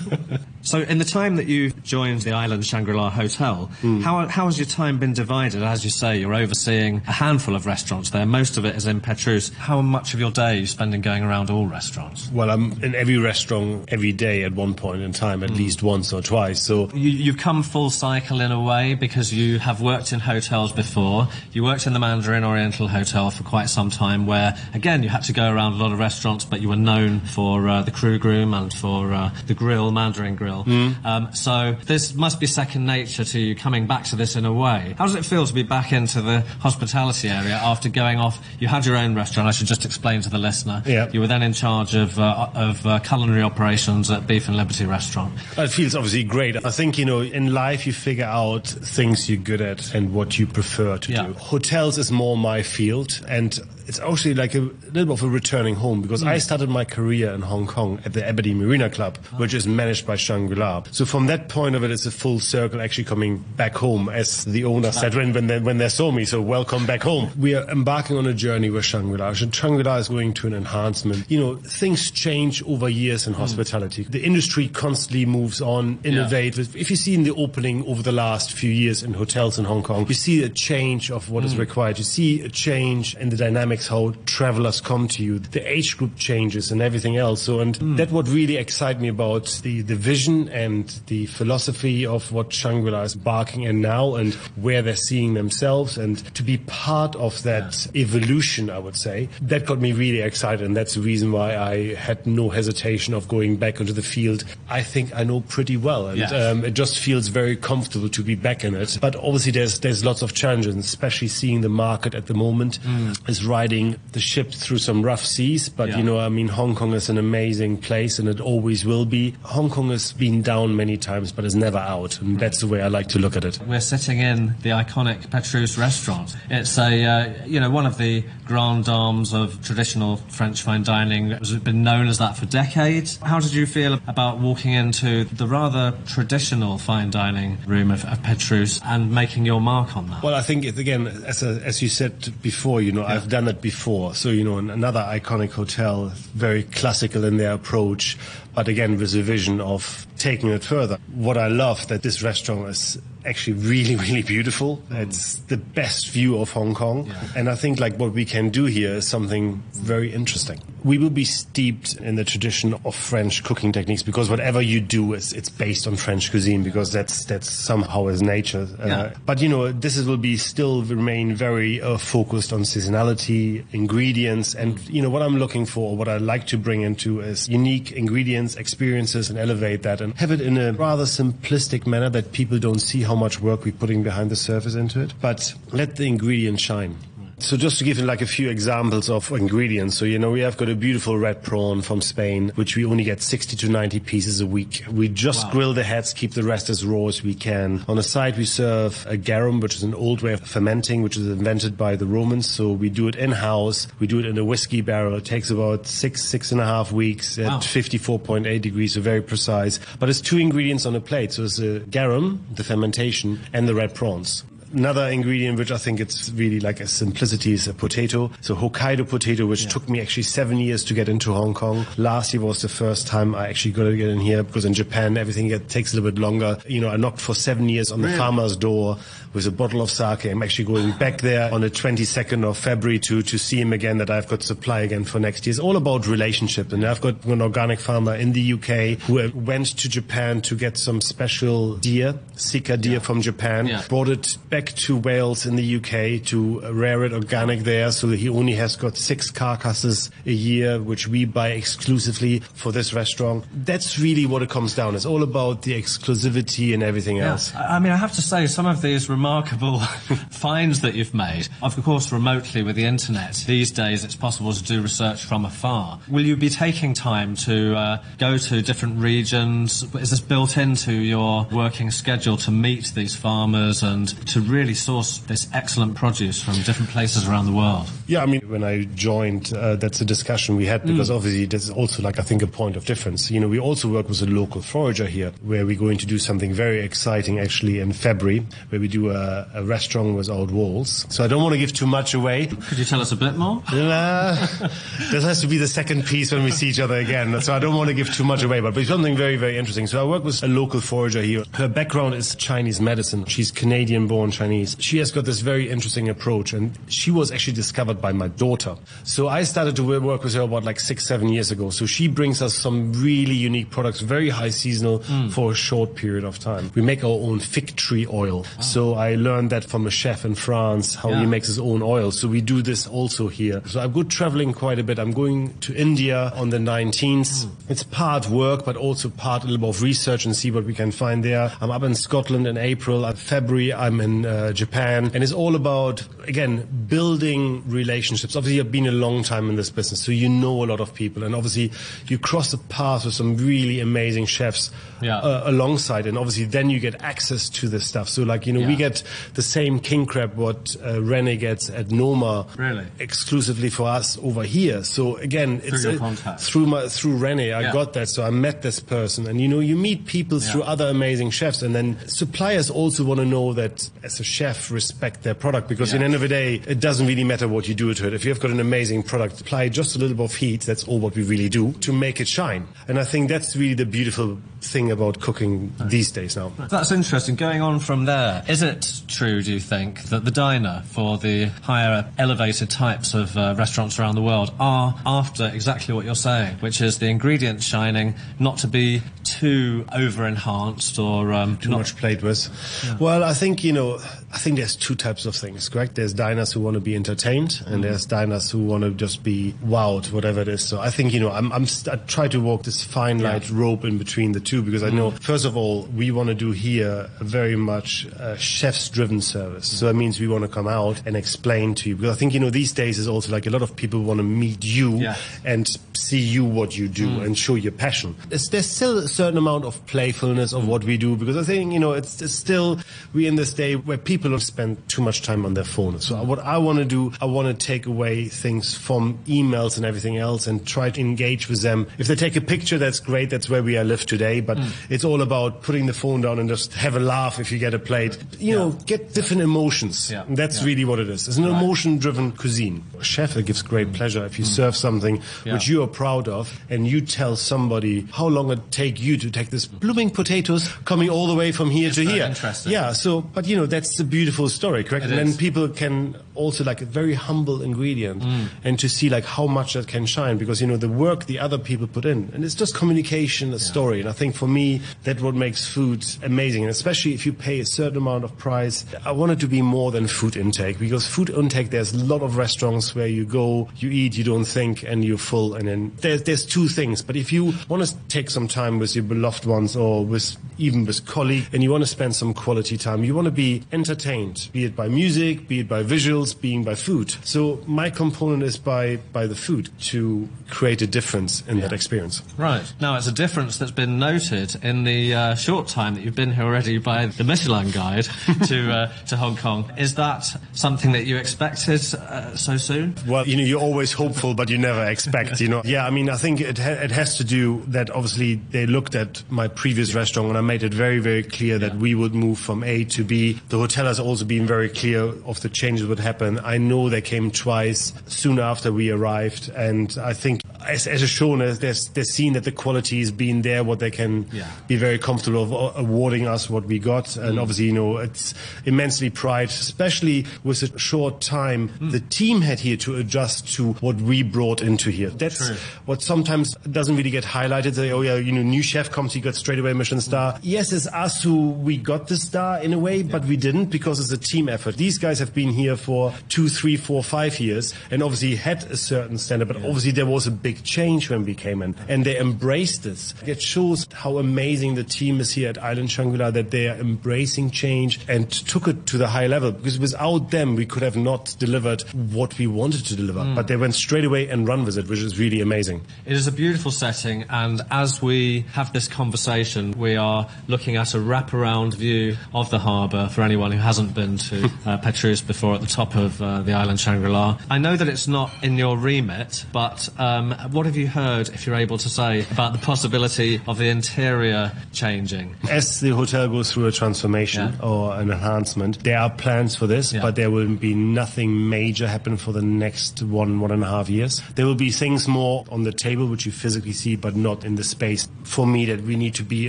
so, 0.62 0.80
in 0.80 0.98
the 0.98 1.04
time 1.04 1.36
that 1.36 1.46
you 1.46 1.70
joined 1.70 2.22
the 2.22 2.32
Island 2.32 2.66
Shangri-La 2.66 3.10
Hotel, 3.10 3.70
mm. 3.82 4.02
how 4.02 4.26
how 4.28 4.46
has 4.46 4.58
your 4.58 4.66
time 4.66 4.98
been 4.98 5.12
divided? 5.12 5.62
As 5.80 5.84
you 5.84 5.90
say, 5.90 6.18
you're 6.18 6.34
overseeing 6.34 7.00
a 7.06 7.12
handful 7.12 7.56
of 7.56 7.64
restaurants 7.64 8.10
there. 8.10 8.26
Most 8.26 8.58
of 8.58 8.66
it 8.66 8.76
is 8.76 8.86
in 8.86 9.00
Petrus. 9.00 9.48
How 9.54 9.80
much 9.80 10.12
of 10.12 10.20
your 10.20 10.30
day 10.30 10.50
are 10.50 10.60
you 10.60 10.66
spending 10.66 11.00
going 11.00 11.22
around 11.22 11.48
all 11.48 11.66
restaurants? 11.66 12.30
Well, 12.30 12.50
I'm 12.50 12.72
in 12.82 12.94
every 12.94 13.16
restaurant 13.16 13.86
every 13.88 14.12
day 14.12 14.44
at 14.44 14.52
one 14.52 14.74
point 14.74 15.00
in 15.00 15.12
time, 15.12 15.42
at 15.42 15.48
mm. 15.48 15.56
least 15.56 15.82
once 15.82 16.12
or 16.12 16.20
twice. 16.20 16.60
So 16.60 16.90
you, 16.92 17.08
you've 17.08 17.38
come 17.38 17.62
full 17.62 17.88
cycle 17.88 18.42
in 18.42 18.52
a 18.52 18.62
way 18.62 18.92
because 18.92 19.32
you 19.32 19.58
have 19.58 19.80
worked 19.80 20.12
in 20.12 20.20
hotels 20.20 20.70
before. 20.70 21.28
You 21.52 21.64
worked 21.64 21.86
in 21.86 21.94
the 21.94 21.98
Mandarin 21.98 22.44
Oriental 22.44 22.86
Hotel 22.86 23.30
for 23.30 23.42
quite 23.42 23.70
some 23.70 23.88
time, 23.88 24.26
where 24.26 24.54
again 24.74 25.02
you 25.02 25.08
had 25.08 25.22
to 25.22 25.32
go 25.32 25.50
around 25.50 25.72
a 25.72 25.76
lot 25.76 25.92
of 25.92 25.98
restaurants, 25.98 26.44
but 26.44 26.60
you 26.60 26.68
were 26.68 26.76
known 26.76 27.20
for 27.20 27.66
uh, 27.66 27.80
the 27.80 27.90
Krug-Room 27.90 28.52
and 28.52 28.70
for 28.70 29.14
uh, 29.14 29.30
the 29.46 29.54
Grill, 29.54 29.90
Mandarin 29.92 30.36
Grill. 30.36 30.64
Mm. 30.64 31.02
Um, 31.06 31.34
so 31.34 31.74
this 31.86 32.14
must 32.14 32.38
be 32.38 32.46
second 32.46 32.84
nature 32.84 33.24
to 33.24 33.40
you 33.40 33.56
coming 33.56 33.86
back 33.86 34.04
to 34.04 34.16
this 34.16 34.36
in 34.36 34.44
a 34.44 34.52
way. 34.52 34.94
How 34.98 35.06
does 35.06 35.14
it 35.14 35.24
feel 35.24 35.46
to 35.46 35.54
be 35.54 35.69
back 35.70 35.92
into 35.92 36.20
the 36.20 36.40
hospitality 36.58 37.28
area 37.28 37.54
after 37.54 37.88
going 37.88 38.18
off? 38.18 38.44
You 38.58 38.68
had 38.68 38.84
your 38.84 38.96
own 38.96 39.14
restaurant. 39.14 39.48
I 39.48 39.52
should 39.52 39.68
just 39.68 39.86
explain 39.86 40.20
to 40.22 40.28
the 40.28 40.36
listener. 40.36 40.82
Yeah. 40.84 41.08
You 41.10 41.20
were 41.20 41.28
then 41.28 41.42
in 41.42 41.54
charge 41.54 41.94
of 41.94 42.18
uh, 42.18 42.50
of 42.54 42.84
uh, 42.86 42.98
culinary 42.98 43.42
operations 43.42 44.10
at 44.10 44.26
Beef 44.26 44.48
and 44.48 44.56
Liberty 44.56 44.84
Restaurant. 44.84 45.32
It 45.56 45.68
feels 45.68 45.94
obviously 45.94 46.24
great. 46.24 46.62
I 46.62 46.70
think 46.70 46.98
you 46.98 47.06
know 47.06 47.20
in 47.20 47.54
life 47.54 47.86
you 47.86 47.94
figure 47.94 48.26
out 48.26 48.66
things 48.66 49.30
you're 49.30 49.40
good 49.40 49.62
at 49.62 49.94
and 49.94 50.12
what 50.12 50.38
you 50.38 50.46
prefer 50.46 50.98
to 50.98 51.12
yeah. 51.12 51.28
do. 51.28 51.32
Hotels 51.34 51.96
is 51.96 52.10
more 52.10 52.36
my 52.36 52.62
field, 52.62 53.24
and 53.28 53.58
it's 53.86 53.98
actually 53.98 54.34
like 54.34 54.54
a 54.54 54.60
little 54.60 55.06
bit 55.06 55.10
of 55.10 55.22
a 55.22 55.28
returning 55.28 55.74
home 55.74 56.00
because 56.00 56.22
mm. 56.22 56.28
I 56.28 56.38
started 56.38 56.68
my 56.68 56.84
career 56.84 57.30
in 57.32 57.42
Hong 57.42 57.66
Kong 57.66 58.00
at 58.04 58.12
the 58.12 58.26
Aberdeen 58.26 58.58
Marina 58.58 58.88
Club, 58.88 59.18
oh. 59.32 59.38
which 59.38 59.54
is 59.54 59.66
managed 59.66 60.06
by 60.06 60.16
Shangri-La. 60.16 60.84
So 60.92 61.04
from 61.04 61.26
that 61.26 61.48
point 61.48 61.74
of 61.74 61.82
it, 61.84 61.90
it's 61.90 62.06
a 62.06 62.10
full 62.10 62.40
circle 62.40 62.80
actually 62.80 63.04
coming 63.04 63.38
back 63.56 63.74
home, 63.74 64.08
as 64.08 64.44
the 64.44 64.64
owner 64.64 64.92
said 64.92 65.14
when, 65.14 65.32
when, 65.32 65.48
they, 65.48 65.58
when 65.64 65.78
they 65.78 65.88
saw 65.88 66.10
me. 66.10 66.24
So 66.24 66.40
welcome 66.40 66.86
back 66.86 67.02
home. 67.02 67.30
We 67.38 67.54
are 67.54 67.68
embarking 67.68 68.16
on 68.16 68.26
a 68.26 68.34
journey 68.34 68.70
with 68.70 68.84
Shangri-La. 68.84 69.32
Shangri-La 69.34 69.96
is 69.96 70.08
going 70.08 70.34
to 70.34 70.46
an 70.46 70.54
enhancement. 70.54 71.24
You 71.28 71.40
know, 71.40 71.56
things 71.56 72.10
change 72.10 72.62
over 72.64 72.88
years 72.88 73.26
in 73.26 73.34
mm. 73.34 73.36
hospitality. 73.36 74.04
The 74.04 74.22
industry 74.22 74.68
constantly 74.68 75.26
moves 75.26 75.60
on, 75.60 75.98
innovates. 75.98 76.56
Yeah. 76.56 76.80
If 76.80 76.90
you 76.90 76.96
see 76.96 77.14
in 77.14 77.24
the 77.24 77.34
opening 77.34 77.86
over 77.86 78.02
the 78.02 78.12
last 78.12 78.52
few 78.52 78.70
years 78.70 79.02
in 79.02 79.14
hotels 79.14 79.58
in 79.58 79.64
Hong 79.64 79.82
Kong, 79.82 80.06
you 80.08 80.14
see 80.14 80.42
a 80.42 80.48
change 80.48 81.10
of 81.10 81.30
what 81.30 81.44
mm. 81.44 81.46
is 81.46 81.56
required. 81.56 81.98
You 81.98 82.04
see 82.04 82.42
a 82.42 82.48
change 82.48 83.14
in 83.16 83.30
the 83.30 83.36
dynamics 83.36 83.88
how 83.88 84.14
travelers 84.26 84.80
come 84.80 85.08
to 85.08 85.22
you, 85.22 85.38
the 85.38 85.66
age 85.70 85.96
group 85.96 86.16
changes 86.16 86.70
and 86.70 86.82
everything 86.82 87.16
else. 87.16 87.42
So, 87.42 87.60
and 87.60 87.78
mm. 87.78 87.96
that 87.96 88.10
what 88.10 88.28
really 88.28 88.56
excited 88.56 89.00
me 89.00 89.08
about 89.08 89.60
the, 89.62 89.82
the 89.82 89.96
vision 89.96 90.48
and 90.48 90.88
the 91.06 91.26
philosophy 91.26 92.06
of 92.06 92.32
what 92.32 92.52
Shangri-La 92.52 93.02
is 93.02 93.14
barking 93.14 93.62
in 93.64 93.80
now 93.80 94.14
and 94.14 94.34
where 94.56 94.82
they're 94.82 94.96
seeing 94.96 95.34
themselves 95.50 95.98
and 95.98 96.18
to 96.34 96.42
be 96.42 96.58
part 96.58 97.16
of 97.16 97.42
that 97.42 97.86
yeah. 97.92 98.02
evolution, 98.02 98.70
I 98.70 98.78
would 98.78 98.96
say, 98.96 99.28
that 99.42 99.66
got 99.66 99.80
me 99.80 99.92
really 99.92 100.20
excited. 100.20 100.64
And 100.64 100.76
that's 100.76 100.94
the 100.94 101.00
reason 101.00 101.32
why 101.32 101.56
I 101.56 101.94
had 101.94 102.26
no 102.26 102.50
hesitation 102.50 103.14
of 103.14 103.26
going 103.26 103.56
back 103.56 103.80
into 103.80 103.92
the 103.92 104.02
field. 104.02 104.44
I 104.68 104.82
think 104.82 105.14
I 105.14 105.24
know 105.24 105.40
pretty 105.40 105.76
well. 105.76 106.06
And 106.06 106.18
yes. 106.18 106.32
um, 106.32 106.64
it 106.64 106.74
just 106.74 106.98
feels 107.00 107.28
very 107.28 107.56
comfortable 107.56 108.08
to 108.10 108.22
be 108.22 108.36
back 108.36 108.64
in 108.64 108.74
it. 108.74 108.98
But 109.00 109.16
obviously 109.16 109.52
there's, 109.52 109.80
there's 109.80 110.04
lots 110.04 110.22
of 110.22 110.34
challenges, 110.34 110.76
especially 110.76 111.28
seeing 111.28 111.62
the 111.62 111.68
market 111.68 112.14
at 112.14 112.26
the 112.26 112.34
moment 112.34 112.78
mm. 112.82 113.28
is 113.28 113.44
riding 113.44 113.98
the 114.12 114.20
ship 114.20 114.52
through 114.52 114.78
some 114.78 115.02
rough 115.02 115.24
seas. 115.24 115.68
But, 115.68 115.88
yeah. 115.88 115.98
you 115.98 116.04
know, 116.04 116.20
I 116.20 116.28
mean, 116.28 116.48
Hong 116.48 116.76
Kong 116.76 116.92
is 116.92 117.08
an 117.08 117.18
amazing 117.18 117.78
place 117.78 118.18
and 118.18 118.28
it 118.28 118.40
always 118.40 118.84
will 118.84 119.04
be. 119.04 119.34
Hong 119.42 119.68
Kong 119.68 119.90
has 119.90 120.12
been 120.12 120.42
down 120.42 120.76
many 120.76 120.96
times, 120.96 121.32
but 121.32 121.44
is 121.44 121.56
never 121.56 121.78
out. 121.78 122.20
And 122.20 122.38
that's 122.38 122.60
the 122.60 122.68
way 122.68 122.82
I 122.82 122.88
like 122.88 123.08
to 123.08 123.18
look 123.18 123.36
at 123.36 123.44
it. 123.44 123.58
We're 123.66 123.80
sitting 123.80 124.20
in 124.20 124.54
the 124.62 124.70
iconic 124.70 125.30
Petrus 125.40 125.78
restaurant. 125.78 126.36
It's 126.50 126.76
a, 126.76 127.04
uh, 127.04 127.46
you 127.46 127.60
know, 127.60 127.70
one 127.70 127.86
of 127.86 127.96
the 127.96 128.22
grand 128.46 128.84
dames 128.84 129.32
of 129.32 129.64
traditional 129.64 130.16
French 130.28 130.60
fine 130.60 130.82
dining. 130.82 131.30
It's 131.32 131.50
been 131.52 131.82
known 131.82 132.08
as 132.08 132.18
that 132.18 132.36
for 132.36 132.44
decades. 132.44 133.16
How 133.22 133.40
did 133.40 133.54
you 133.54 133.64
feel 133.64 133.94
about 134.06 134.38
walking 134.38 134.72
into 134.72 135.24
the 135.24 135.46
rather 135.46 135.96
traditional 136.04 136.76
fine 136.76 137.10
dining 137.10 137.56
room 137.66 137.90
of, 137.90 138.04
of 138.04 138.22
Petrus 138.22 138.82
and 138.84 139.10
making 139.10 139.46
your 139.46 139.62
mark 139.62 139.96
on 139.96 140.10
that? 140.10 140.22
Well, 140.22 140.34
I 140.34 140.42
think, 140.42 140.66
again, 140.66 141.06
as, 141.06 141.42
a, 141.42 141.62
as 141.64 141.80
you 141.80 141.88
said 141.88 142.42
before, 142.42 142.82
you 142.82 142.92
know, 142.92 143.00
yeah. 143.00 143.14
I've 143.14 143.30
done 143.30 143.48
it 143.48 143.62
before. 143.62 144.14
So, 144.14 144.28
you 144.28 144.44
know, 144.44 144.58
another 144.58 145.00
iconic 145.00 145.52
hotel, 145.52 146.12
very 146.34 146.64
classical 146.64 147.24
in 147.24 147.38
their 147.38 147.52
approach, 147.52 148.18
but 148.54 148.68
again, 148.68 148.98
with 148.98 149.14
a 149.14 149.22
vision 149.22 149.60
of 149.60 150.06
taking 150.18 150.50
it 150.50 150.64
further. 150.64 150.98
What 151.14 151.36
I 151.36 151.48
love 151.48 151.86
that 151.88 152.02
this 152.02 152.22
restaurant 152.22 152.68
is 152.68 152.98
actually 153.24 153.54
really, 153.54 153.96
really 154.06 154.22
beautiful. 154.22 154.82
Mm. 154.90 155.08
It's 155.08 155.36
the 155.36 155.56
best 155.56 156.10
view 156.10 156.40
of 156.40 156.50
Hong 156.50 156.74
Kong. 156.74 157.06
Yeah. 157.06 157.22
And 157.36 157.48
I 157.48 157.54
think 157.54 157.80
like 157.80 157.96
what 157.96 158.12
we 158.12 158.24
can 158.24 158.50
do 158.50 158.64
here 158.64 158.94
is 158.94 159.06
something 159.06 159.62
very 159.72 160.12
interesting. 160.12 160.60
We 160.84 160.98
will 160.98 161.10
be 161.10 161.24
steeped 161.24 161.96
in 161.96 162.16
the 162.16 162.24
tradition 162.24 162.74
of 162.84 162.94
French 162.94 163.44
cooking 163.44 163.72
techniques 163.72 164.02
because 164.02 164.30
whatever 164.30 164.60
you 164.60 164.80
do 164.80 165.12
is 165.14 165.32
it's 165.32 165.48
based 165.48 165.86
on 165.86 165.96
French 165.96 166.30
cuisine 166.30 166.62
because 166.62 166.92
that's 166.92 167.24
that's 167.24 167.50
somehow 167.50 168.06
as 168.06 168.22
nature. 168.22 168.68
Uh, 168.80 168.86
yeah. 168.86 169.14
But 169.26 169.40
you 169.40 169.48
know, 169.48 169.72
this 169.72 170.00
will 170.02 170.16
be 170.16 170.36
still 170.36 170.82
remain 170.82 171.34
very 171.34 171.80
uh, 171.80 171.98
focused 171.98 172.52
on 172.52 172.60
seasonality, 172.62 173.64
ingredients, 173.72 174.54
and 174.54 174.80
you 174.88 175.02
know 175.02 175.10
what 175.10 175.22
I'm 175.22 175.36
looking 175.36 175.66
for, 175.66 175.96
what 175.96 176.08
I 176.08 176.16
like 176.18 176.46
to 176.48 176.58
bring 176.58 176.82
into 176.82 177.20
is 177.20 177.48
unique 177.48 177.92
ingredients 177.92 178.10
ingredients, 178.10 178.56
experiences, 178.56 179.30
and 179.30 179.38
elevate 179.38 179.82
that 179.82 180.00
and 180.00 180.14
have 180.14 180.30
it 180.30 180.40
in 180.40 180.58
a 180.58 180.72
rather 180.72 181.04
simplistic 181.04 181.86
manner 181.86 182.10
that 182.10 182.32
people 182.32 182.58
don't 182.58 182.80
see 182.80 183.02
how 183.02 183.14
much 183.14 183.40
work 183.40 183.64
we're 183.64 183.72
putting 183.72 184.02
behind 184.02 184.30
the 184.30 184.36
surface 184.36 184.74
into 184.74 185.00
it. 185.00 185.14
But 185.20 185.54
let 185.72 185.96
the 185.96 186.06
ingredients 186.06 186.62
shine. 186.62 186.96
So 187.42 187.56
just 187.56 187.78
to 187.78 187.84
give 187.84 187.98
you 187.98 188.04
like 188.04 188.20
a 188.20 188.26
few 188.26 188.50
examples 188.50 189.08
of 189.08 189.30
ingredients. 189.32 189.96
So, 189.96 190.04
you 190.04 190.18
know, 190.18 190.30
we 190.30 190.40
have 190.40 190.56
got 190.56 190.68
a 190.68 190.74
beautiful 190.74 191.18
red 191.18 191.42
prawn 191.42 191.80
from 191.80 192.02
Spain, 192.02 192.52
which 192.54 192.76
we 192.76 192.84
only 192.84 193.02
get 193.02 193.22
60 193.22 193.56
to 193.56 193.68
90 193.68 194.00
pieces 194.00 194.40
a 194.40 194.46
week. 194.46 194.84
We 194.90 195.08
just 195.08 195.46
wow. 195.46 195.52
grill 195.52 195.74
the 195.74 195.82
heads, 195.82 196.12
keep 196.12 196.34
the 196.34 196.42
rest 196.42 196.68
as 196.68 196.84
raw 196.84 197.06
as 197.06 197.22
we 197.22 197.34
can. 197.34 197.82
On 197.88 197.96
the 197.96 198.02
side, 198.02 198.36
we 198.36 198.44
serve 198.44 199.06
a 199.08 199.16
garum, 199.16 199.60
which 199.60 199.74
is 199.74 199.82
an 199.82 199.94
old 199.94 200.22
way 200.22 200.34
of 200.34 200.40
fermenting, 200.40 201.02
which 201.02 201.16
was 201.16 201.26
invented 201.26 201.76
by 201.76 201.96
the 201.96 202.06
Romans. 202.06 202.48
So 202.48 202.70
we 202.70 202.90
do 202.90 203.08
it 203.08 203.16
in-house. 203.16 203.88
We 203.98 204.06
do 204.06 204.18
it 204.18 204.26
in 204.26 204.36
a 204.36 204.44
whiskey 204.44 204.82
barrel. 204.82 205.16
It 205.16 205.24
takes 205.24 205.50
about 205.50 205.86
six, 205.86 206.22
six 206.22 206.52
and 206.52 206.60
a 206.60 206.66
half 206.66 206.92
weeks 206.92 207.38
at 207.38 207.46
wow. 207.46 207.58
54.8 207.58 208.60
degrees, 208.60 208.94
so 208.94 209.00
very 209.00 209.22
precise. 209.22 209.80
But 209.98 210.10
it's 210.10 210.20
two 210.20 210.38
ingredients 210.38 210.84
on 210.84 210.94
a 210.94 211.00
plate. 211.00 211.32
So 211.32 211.44
it's 211.44 211.58
a 211.58 211.80
garum, 211.80 212.44
the 212.54 212.64
fermentation, 212.64 213.40
and 213.52 213.66
the 213.66 213.74
red 213.74 213.94
prawns. 213.94 214.44
Another 214.72 215.08
ingredient 215.08 215.58
which 215.58 215.70
I 215.72 215.78
think 215.78 216.00
it's 216.00 216.30
really 216.30 216.60
like 216.60 216.80
a 216.80 216.86
simplicity 216.86 217.52
is 217.52 217.66
a 217.66 217.74
potato. 217.74 218.30
So 218.40 218.54
Hokkaido 218.54 219.08
potato, 219.08 219.46
which 219.46 219.64
yeah. 219.64 219.70
took 219.70 219.88
me 219.88 220.00
actually 220.00 220.22
seven 220.24 220.58
years 220.58 220.84
to 220.84 220.94
get 220.94 221.08
into 221.08 221.32
Hong 221.32 221.54
Kong. 221.54 221.86
Last 221.96 222.32
year 222.32 222.42
was 222.42 222.62
the 222.62 222.68
first 222.68 223.06
time 223.06 223.34
I 223.34 223.48
actually 223.48 223.72
got 223.72 223.84
to 223.84 223.96
get 223.96 224.08
in 224.08 224.20
here 224.20 224.42
because 224.42 224.64
in 224.64 224.74
Japan 224.74 225.16
everything 225.16 225.48
takes 225.66 225.92
a 225.92 225.96
little 225.96 226.10
bit 226.10 226.20
longer. 226.20 226.58
You 226.66 226.80
know, 226.80 226.88
I 226.88 226.96
knocked 226.96 227.20
for 227.20 227.34
seven 227.34 227.68
years 227.68 227.90
on 227.90 228.02
the 228.02 228.08
really? 228.08 228.18
farmer's 228.18 228.56
door 228.56 228.98
with 229.32 229.46
a 229.46 229.50
bottle 229.50 229.80
of 229.80 229.90
sake. 229.90 230.24
I'm 230.26 230.42
actually 230.42 230.66
going 230.66 230.92
ah. 230.92 230.98
back 230.98 231.20
there 231.20 231.52
on 231.52 231.60
the 231.60 231.70
22nd 231.70 232.44
of 232.44 232.56
February 232.56 232.98
to, 233.00 233.22
to 233.22 233.38
see 233.38 233.60
him 233.60 233.72
again 233.72 233.98
that 233.98 234.10
I've 234.10 234.28
got 234.28 234.42
supply 234.42 234.80
again 234.80 235.04
for 235.04 235.18
next 235.18 235.46
year. 235.46 235.52
It's 235.52 235.58
all 235.58 235.76
about 235.76 236.06
relationship. 236.06 236.72
And 236.72 236.84
I've 236.84 237.00
got 237.00 237.24
an 237.24 237.42
organic 237.42 237.80
farmer 237.80 238.14
in 238.14 238.32
the 238.32 238.52
UK 238.52 239.00
who 239.02 239.30
went 239.34 239.78
to 239.78 239.88
Japan 239.88 240.40
to 240.42 240.54
get 240.54 240.76
some 240.76 241.00
special 241.00 241.76
deer, 241.76 242.18
Sika 242.36 242.76
deer 242.76 242.94
yeah. 242.94 242.98
from 242.98 243.20
Japan, 243.20 243.66
yeah. 243.66 243.82
brought 243.88 244.08
it 244.08 244.36
back 244.48 244.59
back 244.60 244.74
to 244.74 244.94
Wales 244.94 245.46
in 245.46 245.56
the 245.56 245.76
UK 245.76 246.22
to 246.22 246.60
rear 246.72 247.02
it 247.04 247.14
organic 247.14 247.60
there. 247.60 247.90
So 247.90 248.08
he 248.08 248.28
only 248.28 248.52
has 248.54 248.76
got 248.76 248.94
six 248.94 249.30
carcasses 249.30 250.10
a 250.26 250.32
year, 250.32 250.78
which 250.82 251.08
we 251.08 251.24
buy 251.24 251.52
exclusively 251.52 252.40
for 252.40 252.70
this 252.70 252.92
restaurant. 252.92 253.46
That's 253.54 253.98
really 253.98 254.26
what 254.26 254.42
it 254.42 254.50
comes 254.50 254.74
down. 254.74 254.94
It's 254.96 255.06
all 255.06 255.22
about 255.22 255.62
the 255.62 255.72
exclusivity 255.80 256.74
and 256.74 256.82
everything 256.82 257.16
yeah. 257.16 257.30
else. 257.30 257.54
I 257.54 257.78
mean, 257.78 257.90
I 257.90 257.96
have 257.96 258.12
to 258.12 258.22
say, 258.22 258.46
some 258.46 258.66
of 258.66 258.82
these 258.82 259.08
remarkable 259.08 259.78
finds 260.30 260.82
that 260.82 260.94
you've 260.94 261.14
made, 261.14 261.48
of 261.62 261.82
course, 261.82 262.12
remotely 262.12 262.62
with 262.62 262.76
the 262.76 262.84
internet. 262.84 263.42
These 263.46 263.70
days, 263.70 264.04
it's 264.04 264.16
possible 264.16 264.52
to 264.52 264.62
do 264.62 264.82
research 264.82 265.24
from 265.24 265.46
afar. 265.46 266.00
Will 266.06 266.26
you 266.26 266.36
be 266.36 266.50
taking 266.50 266.92
time 266.92 267.34
to 267.36 267.76
uh, 267.76 268.02
go 268.18 268.36
to 268.36 268.60
different 268.60 268.98
regions? 268.98 269.84
Is 269.94 270.10
this 270.10 270.20
built 270.20 270.58
into 270.58 270.92
your 270.92 271.46
working 271.50 271.90
schedule 271.90 272.36
to 272.38 272.50
meet 272.50 272.92
these 272.94 273.16
farmers 273.16 273.82
and 273.82 274.08
to 274.26 274.40
really 274.50 274.74
source 274.74 275.18
this 275.18 275.48
excellent 275.54 275.94
produce 275.94 276.42
from 276.42 276.54
different 276.62 276.90
places 276.90 277.28
around 277.28 277.46
the 277.46 277.52
world. 277.52 277.88
Yeah, 278.06 278.22
I 278.22 278.26
mean, 278.26 278.42
when 278.48 278.64
I 278.64 278.84
joined, 278.84 279.52
uh, 279.54 279.76
that's 279.76 280.00
a 280.00 280.04
discussion 280.04 280.56
we 280.56 280.66
had 280.66 280.84
because 280.84 281.10
mm. 281.10 281.16
obviously 281.16 281.46
there's 281.46 281.70
also 281.70 282.02
like 282.02 282.18
I 282.18 282.22
think 282.22 282.42
a 282.42 282.46
point 282.46 282.76
of 282.76 282.84
difference. 282.84 283.30
You 283.30 283.40
know, 283.40 283.48
we 283.48 283.58
also 283.58 283.88
work 283.88 284.08
with 284.08 284.20
a 284.22 284.26
local 284.26 284.62
forager 284.62 285.06
here 285.06 285.32
where 285.42 285.64
we're 285.64 285.78
going 285.78 285.98
to 285.98 286.06
do 286.06 286.18
something 286.18 286.52
very 286.52 286.80
exciting 286.80 287.38
actually 287.38 287.78
in 287.78 287.92
February 287.92 288.46
where 288.70 288.80
we 288.80 288.88
do 288.88 289.10
a, 289.10 289.48
a 289.54 289.62
restaurant 289.62 290.16
without 290.16 290.50
walls. 290.50 291.06
So 291.08 291.24
I 291.24 291.28
don't 291.28 291.42
want 291.42 291.52
to 291.52 291.58
give 291.58 291.72
too 291.72 291.86
much 291.86 292.14
away. 292.14 292.46
Could 292.46 292.78
you 292.78 292.84
tell 292.84 293.00
us 293.00 293.12
a 293.12 293.16
bit 293.16 293.36
more? 293.36 293.62
Uh, 293.68 294.34
this 295.10 295.24
has 295.24 295.40
to 295.42 295.46
be 295.46 295.58
the 295.58 295.68
second 295.68 296.04
piece 296.04 296.32
when 296.32 296.42
we 296.42 296.50
see 296.50 296.68
each 296.68 296.80
other 296.80 296.96
again. 296.96 297.40
So 297.40 297.54
I 297.54 297.58
don't 297.58 297.76
want 297.76 297.88
to 297.88 297.94
give 297.94 298.12
too 298.12 298.24
much 298.24 298.42
away, 298.42 298.60
but 298.60 298.76
it's 298.76 298.88
something 298.88 299.16
very, 299.16 299.36
very 299.36 299.56
interesting. 299.56 299.86
So 299.86 300.00
I 300.00 300.08
work 300.08 300.24
with 300.24 300.42
a 300.42 300.48
local 300.48 300.80
forager 300.80 301.22
here. 301.22 301.44
Her 301.54 301.68
background 301.68 302.14
is 302.14 302.34
Chinese 302.34 302.80
medicine. 302.80 303.24
She's 303.26 303.50
Canadian 303.50 304.06
born 304.06 304.30
Chinese. 304.40 304.74
She 304.80 304.96
has 304.98 305.12
got 305.12 305.26
this 305.26 305.40
very 305.40 305.68
interesting 305.68 306.08
approach, 306.08 306.54
and 306.54 306.72
she 306.88 307.10
was 307.10 307.30
actually 307.30 307.52
discovered 307.52 308.00
by 308.00 308.12
my 308.12 308.28
daughter. 308.28 308.74
So 309.04 309.28
I 309.28 309.42
started 309.42 309.76
to 309.76 309.84
work 310.00 310.24
with 310.24 310.32
her 310.32 310.40
about 310.40 310.64
like 310.64 310.80
six, 310.80 311.06
seven 311.06 311.28
years 311.28 311.50
ago. 311.50 311.68
So 311.68 311.84
she 311.84 312.08
brings 312.08 312.40
us 312.40 312.54
some 312.54 312.94
really 312.94 313.34
unique 313.34 313.68
products, 313.68 314.00
very 314.00 314.30
high 314.30 314.48
seasonal 314.48 315.00
mm. 315.00 315.30
for 315.30 315.52
a 315.52 315.54
short 315.54 315.94
period 315.94 316.24
of 316.24 316.38
time. 316.38 316.70
We 316.74 316.80
make 316.80 317.04
our 317.04 317.18
own 317.28 317.38
fig 317.38 317.76
tree 317.76 318.06
oil. 318.06 318.38
Wow. 318.42 318.62
So 318.62 318.94
I 318.94 319.14
learned 319.16 319.50
that 319.50 319.64
from 319.64 319.86
a 319.86 319.90
chef 319.90 320.24
in 320.24 320.34
France, 320.34 320.94
how 320.94 321.10
yeah. 321.10 321.20
he 321.20 321.26
makes 321.26 321.48
his 321.48 321.58
own 321.58 321.82
oil. 321.82 322.10
So 322.10 322.26
we 322.26 322.40
do 322.40 322.62
this 322.62 322.86
also 322.86 323.28
here. 323.28 323.60
So 323.66 323.80
I'm 323.80 323.92
good 323.92 324.08
traveling 324.08 324.54
quite 324.54 324.78
a 324.78 324.82
bit. 324.82 324.98
I'm 324.98 325.12
going 325.12 325.52
to 325.60 325.74
India 325.74 326.32
on 326.34 326.48
the 326.48 326.58
19th. 326.58 327.44
Mm. 327.44 327.50
It's 327.68 327.82
part 327.82 328.30
work, 328.30 328.64
but 328.64 328.76
also 328.76 329.10
part 329.10 329.42
a 329.42 329.46
little 329.46 329.66
bit 329.66 329.76
of 329.76 329.82
research 329.82 330.24
and 330.24 330.34
see 330.34 330.50
what 330.50 330.64
we 330.64 330.72
can 330.72 330.92
find 330.92 331.22
there. 331.22 331.52
I'm 331.60 331.70
up 331.70 331.82
in 331.82 331.94
Scotland 331.94 332.46
in 332.46 332.56
April. 332.56 333.04
In 333.04 333.16
February, 333.16 333.74
I'm 333.74 334.00
in 334.00 334.29
uh, 334.30 334.52
Japan, 334.52 335.10
and 335.12 335.24
it's 335.24 335.32
all 335.32 335.56
about 335.56 336.06
again 336.28 336.68
building 336.86 337.68
relationships. 337.68 338.36
Obviously, 338.36 338.56
you've 338.58 338.70
been 338.70 338.86
a 338.86 338.92
long 338.92 339.24
time 339.24 339.50
in 339.50 339.56
this 339.56 339.70
business, 339.70 340.00
so 340.04 340.12
you 340.12 340.28
know 340.28 340.62
a 340.62 340.66
lot 340.66 340.78
of 340.78 340.94
people, 340.94 341.24
and 341.24 341.34
obviously 341.34 341.72
you 342.06 342.16
cross 342.16 342.52
the 342.52 342.58
path 342.58 343.04
with 343.04 343.14
some 343.14 343.36
really 343.36 343.80
amazing 343.80 344.26
chefs 344.26 344.70
yeah. 345.02 345.18
uh, 345.18 345.42
alongside, 345.46 346.06
and 346.06 346.16
obviously 346.16 346.44
then 346.44 346.70
you 346.70 346.78
get 346.78 347.02
access 347.02 347.48
to 347.48 347.68
this 347.68 347.84
stuff. 347.84 348.08
So 348.08 348.22
like 348.22 348.46
you 348.46 348.52
know, 348.52 348.60
yeah. 348.60 348.68
we 348.68 348.76
get 348.76 349.02
the 349.34 349.42
same 349.42 349.80
king 349.80 350.06
crab 350.06 350.36
what 350.36 350.76
uh, 350.84 351.02
Rene 351.02 351.36
gets 351.36 351.68
at 351.68 351.90
Noma, 351.90 352.46
really 352.56 352.86
exclusively 353.00 353.68
for 353.68 353.88
us 353.88 354.16
over 354.18 354.44
here. 354.44 354.84
So 354.84 355.16
again, 355.16 355.58
through 355.58 355.74
it's 355.74 355.86
uh, 355.86 356.36
through 356.38 356.66
my 356.66 356.86
through 356.86 357.16
Rene, 357.16 357.52
I 357.52 357.62
yeah. 357.62 357.72
got 357.72 357.94
that. 357.94 358.08
So 358.08 358.22
I 358.22 358.30
met 358.30 358.62
this 358.62 358.78
person, 358.78 359.26
and 359.26 359.40
you 359.40 359.48
know, 359.48 359.58
you 359.58 359.74
meet 359.74 360.06
people 360.06 360.38
through 360.38 360.62
other 360.62 360.86
amazing 360.86 361.30
chefs, 361.30 361.62
and 361.62 361.74
then 361.74 361.98
suppliers 362.06 362.70
also 362.70 363.02
want 363.02 363.18
to 363.18 363.26
know 363.26 363.52
that 363.54 363.90
as 364.04 364.19
a 364.20 364.24
chef 364.24 364.70
respect 364.70 365.22
their 365.22 365.34
product 365.34 365.68
because 365.68 365.90
yeah. 365.90 365.96
in 365.96 366.00
the 366.00 366.04
end 366.06 366.14
of 366.14 366.20
the 366.20 366.28
day, 366.28 366.54
it 366.66 366.80
doesn't 366.80 367.06
really 367.06 367.24
matter 367.24 367.48
what 367.48 367.66
you 367.66 367.74
do 367.74 367.92
to 367.94 368.06
it. 368.06 368.14
If 368.14 368.24
you've 368.24 368.40
got 368.40 368.50
an 368.50 368.60
amazing 368.60 369.02
product, 369.02 369.40
apply 369.40 369.68
just 369.68 369.96
a 369.96 369.98
little 369.98 370.16
bit 370.16 370.24
of 370.24 370.34
heat. 370.34 370.62
That's 370.62 370.84
all 370.84 370.98
what 370.98 371.14
we 371.14 371.22
really 371.22 371.48
do 371.48 371.72
to 371.72 371.92
make 371.92 372.20
it 372.20 372.28
shine. 372.28 372.68
And 372.88 372.98
I 372.98 373.04
think 373.04 373.28
that's 373.28 373.56
really 373.56 373.74
the 373.74 373.86
beautiful 373.86 374.38
thing 374.60 374.90
about 374.90 375.20
cooking 375.20 375.72
right. 375.78 375.88
these 375.88 376.10
days 376.12 376.36
now. 376.36 376.52
That's 376.68 376.92
interesting. 376.92 377.34
Going 377.36 377.62
on 377.62 377.80
from 377.80 378.04
there, 378.04 378.44
is 378.48 378.62
it 378.62 379.02
true, 379.08 379.42
do 379.42 379.52
you 379.52 379.60
think, 379.60 380.02
that 380.04 380.24
the 380.24 380.30
diner 380.30 380.82
for 380.86 381.18
the 381.18 381.46
higher 381.62 382.06
elevated 382.18 382.70
types 382.70 383.14
of 383.14 383.36
uh, 383.36 383.54
restaurants 383.56 383.98
around 383.98 384.14
the 384.14 384.22
world 384.22 384.52
are 384.60 384.94
after 385.06 385.48
exactly 385.48 385.94
what 385.94 386.04
you're 386.04 386.14
saying, 386.14 386.56
which 386.56 386.80
is 386.80 386.98
the 386.98 387.06
ingredients 387.06 387.64
shining, 387.64 388.14
not 388.38 388.58
to 388.58 388.66
be 388.66 389.02
too 389.40 389.86
over 389.94 390.26
enhanced 390.26 390.98
or 390.98 391.32
um, 391.32 391.56
too 391.56 391.70
much 391.70 391.96
played 391.96 392.22
with? 392.22 392.50
Yeah. 392.84 392.96
Well, 392.98 393.24
I 393.24 393.32
think, 393.32 393.64
you 393.64 393.72
know, 393.72 393.98
I 394.32 394.38
think 394.38 394.58
there's 394.58 394.76
two 394.76 394.94
types 394.94 395.24
of 395.24 395.34
things, 395.34 395.68
correct? 395.68 395.94
There's 395.94 396.12
diners 396.12 396.52
who 396.52 396.60
want 396.60 396.74
to 396.74 396.80
be 396.80 396.94
entertained, 396.94 397.62
and 397.66 397.78
mm. 397.78 397.82
there's 397.82 398.04
diners 398.04 398.50
who 398.50 398.58
want 398.58 398.84
to 398.84 398.90
just 398.90 399.24
be 399.24 399.54
wowed, 399.64 400.12
whatever 400.12 400.40
it 400.40 400.48
is. 400.48 400.62
So 400.62 400.78
I 400.78 400.90
think 400.90 401.12
you 401.12 401.20
know, 401.20 401.30
I'm, 401.30 401.50
I'm 401.52 401.66
I 401.90 401.96
try 402.06 402.28
to 402.28 402.40
walk 402.40 402.64
this 402.64 402.84
fine 402.84 403.18
light 403.18 403.50
yeah. 403.50 403.58
rope 403.58 403.84
in 403.84 403.98
between 403.98 404.32
the 404.32 404.40
two 404.40 404.62
because 404.62 404.82
I 404.82 404.90
know, 404.90 405.10
mm. 405.10 405.22
first 405.22 405.44
of 405.46 405.56
all, 405.56 405.84
we 405.96 406.10
want 406.10 406.28
to 406.28 406.34
do 406.34 406.52
here 406.52 407.08
very 407.20 407.56
much 407.56 408.06
a 408.18 408.38
chefs-driven 408.38 409.20
service. 409.20 409.68
Mm. 409.68 409.78
So 409.78 409.86
that 409.86 409.94
means 409.94 410.20
we 410.20 410.28
want 410.28 410.42
to 410.42 410.48
come 410.48 410.68
out 410.68 411.02
and 411.06 411.16
explain 411.16 411.74
to 411.76 411.88
you 411.88 411.96
because 411.96 412.14
I 412.14 412.18
think 412.18 412.34
you 412.34 412.40
know 412.40 412.50
these 412.50 412.72
days 412.72 412.98
is 412.98 413.08
also 413.08 413.32
like 413.32 413.46
a 413.46 413.50
lot 413.50 413.62
of 413.62 413.74
people 413.74 414.02
want 414.02 414.18
to 414.18 414.24
meet 414.24 414.64
you 414.64 414.96
yeah. 414.98 415.16
and 415.44 415.66
see 415.94 416.20
you 416.20 416.44
what 416.44 416.76
you 416.76 416.88
do 416.88 417.08
mm. 417.08 417.24
and 417.24 417.36
show 417.36 417.54
your 417.54 417.72
passion. 417.72 418.16
There's, 418.28 418.48
there's, 418.48 418.70
still 418.70 418.98
a 418.98 419.08
certain 419.08 419.29
amount 419.36 419.64
of 419.64 419.84
playfulness 419.86 420.52
of 420.52 420.66
what 420.66 420.84
we 420.84 420.96
do 420.96 421.16
because 421.16 421.36
I 421.36 421.42
think 421.42 421.72
you 421.72 421.78
know 421.78 421.92
it's, 421.92 422.20
it's 422.22 422.34
still 422.34 422.78
we 423.12 423.26
in 423.26 423.36
this 423.36 423.52
day 423.52 423.76
where 423.76 423.98
people 423.98 424.38
spend 424.40 424.88
too 424.88 425.02
much 425.02 425.22
time 425.22 425.44
on 425.44 425.54
their 425.54 425.64
phone. 425.64 426.00
So 426.00 426.22
what 426.22 426.38
I 426.38 426.58
want 426.58 426.78
to 426.78 426.84
do, 426.84 427.12
I 427.20 427.24
want 427.24 427.48
to 427.48 427.66
take 427.66 427.86
away 427.86 428.28
things 428.28 428.76
from 428.76 429.18
emails 429.26 429.76
and 429.76 429.86
everything 429.86 430.16
else 430.16 430.46
and 430.46 430.66
try 430.66 430.90
to 430.90 431.00
engage 431.00 431.48
with 431.48 431.62
them. 431.62 431.86
If 431.98 432.06
they 432.06 432.14
take 432.14 432.36
a 432.36 432.40
picture, 432.40 432.78
that's 432.78 433.00
great. 433.00 433.30
That's 433.30 433.48
where 433.48 433.62
we 433.62 433.76
are 433.76 433.84
live 433.84 434.06
today. 434.06 434.40
But 434.40 434.58
mm. 434.58 434.72
it's 434.90 435.04
all 435.04 435.22
about 435.22 435.62
putting 435.62 435.86
the 435.86 435.92
phone 435.92 436.20
down 436.20 436.38
and 436.38 436.48
just 436.48 436.74
have 436.74 436.96
a 436.96 437.00
laugh 437.00 437.38
if 437.38 437.52
you 437.52 437.58
get 437.58 437.74
a 437.74 437.78
plate. 437.78 438.16
You 438.38 438.52
yeah. 438.52 438.54
know, 438.56 438.70
get 438.86 439.14
different 439.14 439.42
emotions. 439.42 440.10
Yeah. 440.10 440.24
That's 440.28 440.60
yeah. 440.60 440.66
really 440.66 440.84
what 440.84 440.98
it 440.98 441.08
is. 441.08 441.28
It's 441.28 441.36
an 441.36 441.44
right. 441.44 441.62
emotion-driven 441.62 442.32
cuisine. 442.32 442.84
A 442.98 443.04
chef, 443.04 443.36
it 443.36 443.46
gives 443.46 443.62
great 443.62 443.92
pleasure 443.92 444.24
if 444.24 444.38
you 444.38 444.44
mm. 444.44 444.48
serve 444.48 444.76
something 444.76 445.22
which 445.44 445.68
you 445.68 445.82
are 445.82 445.88
proud 445.88 446.28
of 446.28 446.60
and 446.68 446.86
you 446.86 447.00
tell 447.00 447.36
somebody 447.36 448.06
how 448.12 448.26
long 448.26 448.50
it 448.50 448.70
take 448.70 449.00
you 449.00 449.16
to 449.20 449.30
take 449.30 449.50
this 449.50 449.66
blooming 449.66 450.10
potatoes 450.10 450.68
coming 450.84 451.08
all 451.08 451.26
the 451.26 451.34
way 451.34 451.52
from 451.52 451.70
here 451.70 451.88
it's 451.88 451.96
to 451.96 452.04
here. 452.04 452.24
Interesting. 452.24 452.72
Yeah. 452.72 452.92
So, 452.92 453.20
but 453.20 453.46
you 453.46 453.56
know, 453.56 453.66
that's 453.66 453.96
the 453.96 454.04
beautiful 454.04 454.48
story, 454.48 454.84
correct? 454.84 455.04
It 455.06 455.12
and 455.12 455.20
is. 455.20 455.36
then 455.36 455.38
people 455.38 455.68
can 455.68 456.16
also 456.34 456.64
like 456.64 456.80
a 456.80 456.84
very 456.86 457.14
humble 457.14 457.62
ingredient 457.62 458.22
Mm. 458.22 458.48
and 458.64 458.78
to 458.78 458.88
see 458.88 459.08
like 459.10 459.24
how 459.24 459.46
much 459.46 459.72
that 459.74 459.86
can 459.88 460.06
shine 460.06 460.36
because 460.38 460.60
you 460.60 460.66
know 460.66 460.76
the 460.76 460.88
work 460.88 461.26
the 461.26 461.38
other 461.38 461.58
people 461.58 461.86
put 461.86 462.04
in 462.04 462.30
and 462.34 462.44
it's 462.44 462.54
just 462.54 462.74
communication 462.74 463.52
a 463.52 463.58
story. 463.58 464.00
And 464.00 464.08
i 464.08 464.12
think 464.12 464.34
for 464.34 464.48
me 464.48 464.80
that 465.04 465.20
what 465.20 465.34
makes 465.34 465.66
food 465.66 466.04
amazing 466.22 466.62
and 466.62 466.70
especially 466.70 467.14
if 467.14 467.24
you 467.26 467.32
pay 467.32 467.60
a 467.60 467.66
certain 467.66 467.96
amount 467.98 468.24
of 468.24 468.36
price 468.38 468.84
i 469.04 469.12
want 469.12 469.32
it 469.32 469.40
to 469.40 469.46
be 469.48 469.62
more 469.62 469.90
than 469.90 470.06
food 470.06 470.36
intake 470.36 470.78
because 470.78 471.06
food 471.06 471.30
intake 471.30 471.70
there's 471.70 471.92
a 471.92 472.04
lot 472.04 472.22
of 472.22 472.36
restaurants 472.36 472.94
where 472.94 473.06
you 473.08 473.24
go 473.24 473.68
you 473.76 473.90
eat 473.90 474.16
you 474.16 474.24
don't 474.24 474.44
think 474.44 474.82
and 474.82 475.04
you're 475.04 475.18
full. 475.18 475.54
And 475.54 475.66
then 475.68 475.92
there's 476.00 476.22
there's 476.24 476.44
two 476.46 476.68
things. 476.68 477.02
But 477.02 477.16
if 477.16 477.32
you 477.32 477.52
want 477.68 477.84
to 477.86 477.94
take 478.08 478.30
some 478.30 478.46
time 478.48 478.78
with 478.78 478.94
your 478.94 479.04
beloved 479.04 479.44
ones 479.46 479.76
or 479.76 480.04
with 480.04 480.36
even 480.58 480.84
with 480.84 481.06
colleagues 481.06 481.48
and 481.52 481.62
you 481.62 481.70
want 481.70 481.82
to 481.82 481.88
spend 481.88 482.14
some 482.14 482.34
quality 482.34 482.76
time 482.76 483.02
you 483.04 483.14
want 483.14 483.24
to 483.24 483.30
be 483.32 483.62
entertained 483.72 484.48
be 484.52 484.64
it 484.64 484.76
by 484.76 484.88
music 484.88 485.48
be 485.48 485.60
it 485.60 485.68
by 485.68 485.82
visuals 486.20 486.40
being 486.40 486.64
by 486.64 486.74
food 486.74 487.10
so 487.24 487.62
my 487.66 487.90
component 487.90 488.42
is 488.42 488.56
by 488.58 488.96
by 489.12 489.26
the 489.26 489.34
food 489.34 489.68
to 489.80 490.28
create 490.48 490.82
a 490.82 490.86
difference 490.86 491.42
in 491.46 491.60
that 491.60 491.72
experience 491.72 492.22
Right. 492.36 492.72
Now, 492.80 492.96
it's 492.96 493.06
a 493.06 493.12
difference 493.12 493.58
that's 493.58 493.70
been 493.70 493.98
noted 493.98 494.56
in 494.64 494.84
the 494.84 495.14
uh, 495.14 495.34
short 495.34 495.68
time 495.68 495.94
that 495.94 496.02
you've 496.02 496.14
been 496.14 496.32
here 496.32 496.44
already 496.44 496.78
by 496.78 497.06
the 497.06 497.24
Michelin 497.24 497.70
Guide 497.70 498.04
to 498.46 498.72
uh, 498.72 498.92
to 499.08 499.16
Hong 499.16 499.36
Kong. 499.36 499.70
Is 499.76 499.94
that 499.96 500.24
something 500.52 500.92
that 500.92 501.04
you 501.04 501.16
expected 501.16 501.82
uh, 501.94 502.34
so 502.36 502.56
soon? 502.56 502.94
Well, 503.06 503.28
you 503.28 503.36
know, 503.36 503.44
you're 503.44 503.60
always 503.60 503.92
hopeful, 503.92 504.34
but 504.34 504.48
you 504.48 504.58
never 504.58 504.84
expect, 504.86 505.40
you 505.40 505.48
know. 505.48 505.62
Yeah, 505.64 505.86
I 505.86 505.90
mean, 505.90 506.08
I 506.08 506.16
think 506.16 506.40
it, 506.40 506.58
ha- 506.58 506.82
it 506.82 506.90
has 506.90 507.16
to 507.18 507.24
do 507.24 507.62
that 507.68 507.90
obviously 507.90 508.36
they 508.50 508.66
looked 508.66 508.94
at 508.94 509.22
my 509.30 509.48
previous 509.48 509.94
restaurant 509.94 510.28
and 510.28 510.38
I 510.38 510.40
made 510.40 510.62
it 510.62 510.72
very, 510.72 510.98
very 510.98 511.22
clear 511.22 511.58
that 511.58 511.76
we 511.76 511.94
would 511.94 512.14
move 512.14 512.38
from 512.38 512.64
A 512.64 512.84
to 512.84 513.04
B. 513.04 513.38
The 513.50 513.58
hotel 513.58 513.86
has 513.86 514.00
also 514.00 514.24
been 514.24 514.46
very 514.46 514.68
clear 514.68 515.12
of 515.24 515.40
the 515.42 515.48
changes 515.48 515.86
would 515.86 515.98
happen. 515.98 516.09
I 516.44 516.58
know 516.58 516.88
they 516.88 517.00
came 517.00 517.30
twice 517.30 517.92
soon 518.06 518.38
after 518.38 518.72
we 518.72 518.90
arrived 518.90 519.50
and 519.50 519.96
I 519.98 520.12
think 520.12 520.42
as, 520.66 520.86
as 520.86 521.02
a 521.02 521.06
showner, 521.06 521.52
they're, 521.52 521.74
they're 521.94 522.04
seeing 522.04 522.34
that 522.34 522.44
the 522.44 522.52
quality 522.52 522.98
has 523.00 523.10
been 523.10 523.42
there, 523.42 523.64
what 523.64 523.78
they 523.78 523.90
can 523.90 524.26
Yeah. 524.32 524.46
be 524.68 524.76
very 524.76 524.98
comfortable 524.98 525.42
of 525.42 525.52
uh, 525.52 525.78
awarding 525.78 526.26
us 526.26 526.48
what 526.48 526.64
we 526.64 526.78
got. 526.78 527.16
And 527.16 527.38
mm. 527.38 527.40
obviously, 527.42 527.66
you 527.66 527.72
know, 527.72 527.98
it's 527.98 528.34
immensely 528.64 529.10
pride, 529.10 529.48
especially 529.48 530.26
with 530.44 530.62
a 530.62 530.78
short 530.78 531.20
time 531.20 531.70
mm. 531.80 531.90
the 531.90 532.00
team 532.00 532.40
had 532.42 532.60
here 532.60 532.76
to 532.78 532.96
adjust 532.96 533.52
to 533.54 533.72
what 533.74 533.96
we 533.96 534.22
brought 534.22 534.62
into 534.62 534.90
here. 534.90 535.10
That's 535.10 535.46
True. 535.46 535.56
what 535.86 536.02
sometimes 536.02 536.54
doesn't 536.70 536.96
really 536.96 537.10
get 537.10 537.24
highlighted. 537.24 537.74
They, 537.74 537.92
oh 537.92 538.02
yeah, 538.02 538.16
you 538.16 538.32
know, 538.32 538.42
new 538.42 538.62
chef 538.62 538.90
comes, 538.90 539.12
he 539.12 539.20
got 539.20 539.34
straight 539.34 539.58
away 539.58 539.72
Michelin 539.72 540.00
star. 540.00 540.34
Mm. 540.34 540.38
Yes, 540.42 540.72
it's 540.72 540.86
us 540.88 541.22
who 541.22 541.50
we 541.50 541.76
got 541.76 542.08
the 542.08 542.16
star 542.16 542.58
in 542.60 542.72
a 542.72 542.78
way, 542.78 543.02
but 543.02 543.24
we 543.24 543.36
didn't 543.36 543.66
because 543.66 544.00
it's 544.00 544.10
a 544.12 544.18
team 544.18 544.48
effort. 544.48 544.76
These 544.76 544.98
guys 544.98 545.18
have 545.18 545.34
been 545.34 545.50
here 545.50 545.76
for 545.76 546.12
two, 546.28 546.48
three, 546.48 546.76
four, 546.76 547.02
five 547.02 547.38
years 547.40 547.74
and 547.90 548.02
obviously 548.02 548.36
had 548.36 548.64
a 548.64 548.76
certain 548.76 549.18
standard, 549.18 549.48
but 549.48 549.56
obviously 549.56 549.90
there 549.92 550.06
was 550.06 550.26
a 550.26 550.30
big 550.30 550.49
change 550.52 551.10
when 551.10 551.24
we 551.24 551.34
came 551.34 551.62
in 551.62 551.74
and 551.88 552.04
they 552.04 552.18
embraced 552.18 552.82
this. 552.82 553.14
It 553.26 553.40
shows 553.40 553.86
how 553.92 554.18
amazing 554.18 554.74
the 554.74 554.84
team 554.84 555.20
is 555.20 555.32
here 555.32 555.48
at 555.48 555.62
Island 555.62 555.90
Shangri-La 555.90 556.30
that 556.30 556.50
they 556.50 556.68
are 556.68 556.76
embracing 556.76 557.50
change 557.50 558.00
and 558.08 558.30
took 558.30 558.68
it 558.68 558.86
to 558.86 558.98
the 558.98 559.08
high 559.08 559.26
level 559.26 559.52
because 559.52 559.78
without 559.78 560.30
them 560.30 560.56
we 560.56 560.66
could 560.66 560.82
have 560.82 560.96
not 560.96 561.34
delivered 561.38 561.82
what 562.12 562.38
we 562.38 562.46
wanted 562.46 562.84
to 562.86 562.96
deliver. 562.96 563.24
But 563.34 563.48
they 563.48 563.56
went 563.56 563.74
straight 563.74 564.04
away 564.04 564.28
and 564.28 564.46
run 564.46 564.64
with 564.64 564.78
it, 564.78 564.88
which 564.88 565.00
is 565.00 565.18
really 565.18 565.40
amazing. 565.40 565.82
It 566.06 566.12
is 566.12 566.26
a 566.26 566.32
beautiful 566.32 566.70
setting, 566.70 567.24
and 567.28 567.62
as 567.70 568.02
we 568.02 568.40
have 568.52 568.72
this 568.72 568.88
conversation, 568.88 569.72
we 569.72 569.96
are 569.96 570.28
looking 570.48 570.76
at 570.76 570.94
a 570.94 570.98
wraparound 570.98 571.74
view 571.74 572.16
of 572.34 572.50
the 572.50 572.58
harbour 572.58 573.08
for 573.08 573.22
anyone 573.22 573.52
who 573.52 573.58
hasn't 573.58 573.94
been 573.94 574.18
to 574.18 574.50
uh, 574.66 574.78
Petrus 574.78 575.20
before 575.20 575.54
at 575.54 575.60
the 575.60 575.66
top 575.66 575.94
of 575.94 576.20
uh, 576.22 576.42
the 576.42 576.52
island 576.52 576.80
Shangri-La. 576.80 577.38
I 577.50 577.58
know 577.58 577.76
that 577.76 577.88
it's 577.88 578.08
not 578.08 578.30
in 578.42 578.56
your 578.56 578.76
remit, 578.76 579.44
but 579.52 579.88
um, 579.98 580.34
Uh, 580.40 580.48
what 580.48 580.64
have 580.64 580.76
you 580.76 580.86
heard, 580.88 581.28
if 581.30 581.46
you're 581.46 581.56
able 581.56 581.76
to 581.76 581.88
say, 581.88 582.24
about 582.30 582.52
the 582.52 582.58
possibility 582.58 583.40
of 583.46 583.58
the 583.58 583.68
interior 583.68 584.50
changing? 584.72 585.34
As 585.50 585.80
the 585.80 585.90
hotel 585.90 586.28
goes 586.28 586.50
through 586.52 586.66
a 586.66 586.72
transformation 586.72 587.52
Yeah. 587.60 587.66
or 587.68 587.94
an 587.94 588.10
enhancement, 588.10 588.82
there 588.82 588.98
are 588.98 589.10
plans 589.10 589.54
for 589.54 589.66
this, 589.66 589.92
Yeah. 589.92 590.00
but 590.00 590.16
there 590.16 590.30
will 590.30 590.46
be 590.48 590.72
nothing 590.74 591.48
major 591.50 591.86
happen 591.86 592.16
for 592.16 592.32
the 592.32 592.40
next 592.42 593.02
one, 593.02 593.40
one 593.40 593.50
and 593.50 593.62
a 593.62 593.66
half 593.66 593.90
years. 593.90 594.22
There 594.34 594.46
will 594.46 594.54
be 594.54 594.70
things 594.70 595.06
more 595.06 595.44
on 595.50 595.64
the 595.64 595.72
table 595.72 596.06
which 596.06 596.24
you 596.24 596.32
physically 596.32 596.72
see, 596.72 596.96
but 596.96 597.16
not 597.16 597.44
in 597.44 597.56
the 597.56 597.64
space. 597.64 598.08
For 598.22 598.46
me, 598.46 598.64
that 598.66 598.82
we 598.84 598.96
need 598.96 599.14
to 599.16 599.22
be 599.24 599.48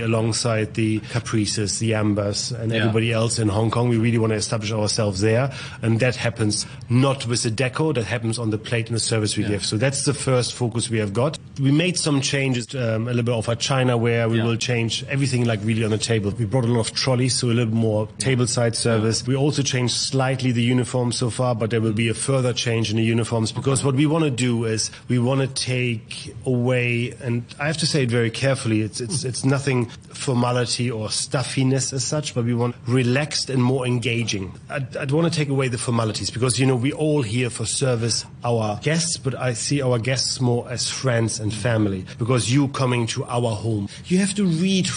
alongside 0.00 0.74
the 0.74 0.98
Caprices, 1.10 1.78
the 1.78 1.94
Ambers, 1.94 2.52
and 2.52 2.70
Yeah. 2.70 2.78
everybody 2.80 3.12
else 3.12 3.38
in 3.38 3.48
Hong 3.48 3.70
Kong. 3.70 3.88
We 3.88 3.96
really 3.96 4.18
want 4.18 4.32
to 4.32 4.36
establish 4.36 4.72
ourselves 4.72 5.20
there, 5.22 5.50
and 5.80 6.00
that 6.00 6.16
happens 6.16 6.66
not 6.90 7.26
with 7.26 7.44
the 7.44 7.50
deco, 7.50 7.94
that 7.94 8.04
happens 8.04 8.38
on 8.38 8.50
the 8.50 8.58
plate 8.58 8.88
and 8.88 8.96
the 8.96 9.00
service 9.00 9.36
we 9.38 9.44
give. 9.44 9.64
So 9.64 9.76
that's 9.78 10.04
the 10.04 10.12
first 10.14 10.52
focus 10.52 10.81
we 10.90 10.98
have 10.98 11.12
got. 11.12 11.38
We 11.60 11.70
made 11.70 11.98
some 11.98 12.20
changes, 12.20 12.74
um, 12.74 13.06
a 13.08 13.10
little 13.10 13.22
bit 13.22 13.34
of 13.34 13.48
our 13.48 13.54
China 13.56 13.96
where 13.96 14.28
we 14.28 14.38
Yeah. 14.38 14.44
will 14.44 14.56
change 14.56 15.04
everything 15.08 15.44
like 15.44 15.60
really 15.64 15.84
on 15.84 15.90
the 15.90 15.98
table. 15.98 16.32
We 16.38 16.44
brought 16.44 16.64
a 16.64 16.68
lot 16.68 16.80
of 16.80 16.94
trolleys, 16.94 17.34
so 17.34 17.48
a 17.50 17.52
little 17.52 17.74
more 17.74 18.08
table 18.18 18.46
side 18.46 18.74
service. 18.76 19.26
We 19.26 19.36
also 19.36 19.62
changed 19.62 19.94
slightly 19.94 20.52
the 20.52 20.62
uniforms 20.62 21.16
so 21.16 21.30
far, 21.30 21.54
but 21.54 21.70
there 21.70 21.80
will 21.80 21.92
be 21.92 22.08
a 22.08 22.14
further 22.14 22.52
change 22.52 22.90
in 22.90 22.96
the 22.96 23.02
uniforms 23.04 23.52
because 23.52 23.84
what 23.84 23.94
we 23.94 24.06
want 24.06 24.24
to 24.24 24.30
do 24.30 24.64
is 24.64 24.90
we 25.08 25.18
want 25.18 25.40
to 25.40 25.46
take 25.48 26.34
away, 26.46 27.14
and 27.22 27.44
I 27.60 27.66
have 27.66 27.76
to 27.78 27.86
say 27.86 28.02
it 28.04 28.10
very 28.10 28.30
carefully. 28.30 28.80
It's 28.82 29.00
it's 29.00 29.24
it's 29.24 29.44
nothing 29.44 29.86
formality 30.12 30.90
or 30.90 31.10
stuffiness 31.10 31.92
as 31.92 32.04
such, 32.04 32.34
but 32.34 32.44
we 32.44 32.54
want 32.54 32.74
relaxed 32.86 33.50
and 33.50 33.62
more 33.62 33.86
engaging. 33.86 34.52
I'd, 34.70 34.96
I'd 34.96 35.10
want 35.10 35.30
to 35.32 35.36
take 35.36 35.48
away 35.48 35.68
the 35.68 35.78
formalities 35.78 36.30
because 36.30 36.58
you 36.58 36.66
know 36.66 36.76
we 36.76 36.92
all 36.92 37.22
here 37.22 37.50
for 37.50 37.66
service 37.66 38.24
our 38.44 38.78
guests, 38.82 39.16
but 39.16 39.34
I 39.34 39.52
see 39.54 39.82
our 39.82 39.98
guests 39.98 40.40
more 40.40 40.68
as 40.72 40.88
friends 40.88 41.38
and 41.38 41.52
family 41.52 42.04
because 42.18 42.50
you 42.50 42.68
coming 42.68 43.06
to 43.08 43.24
our 43.26 43.54
home, 43.54 43.88
you 44.06 44.18
have 44.18 44.34
to 44.34 44.44
read 44.44 44.88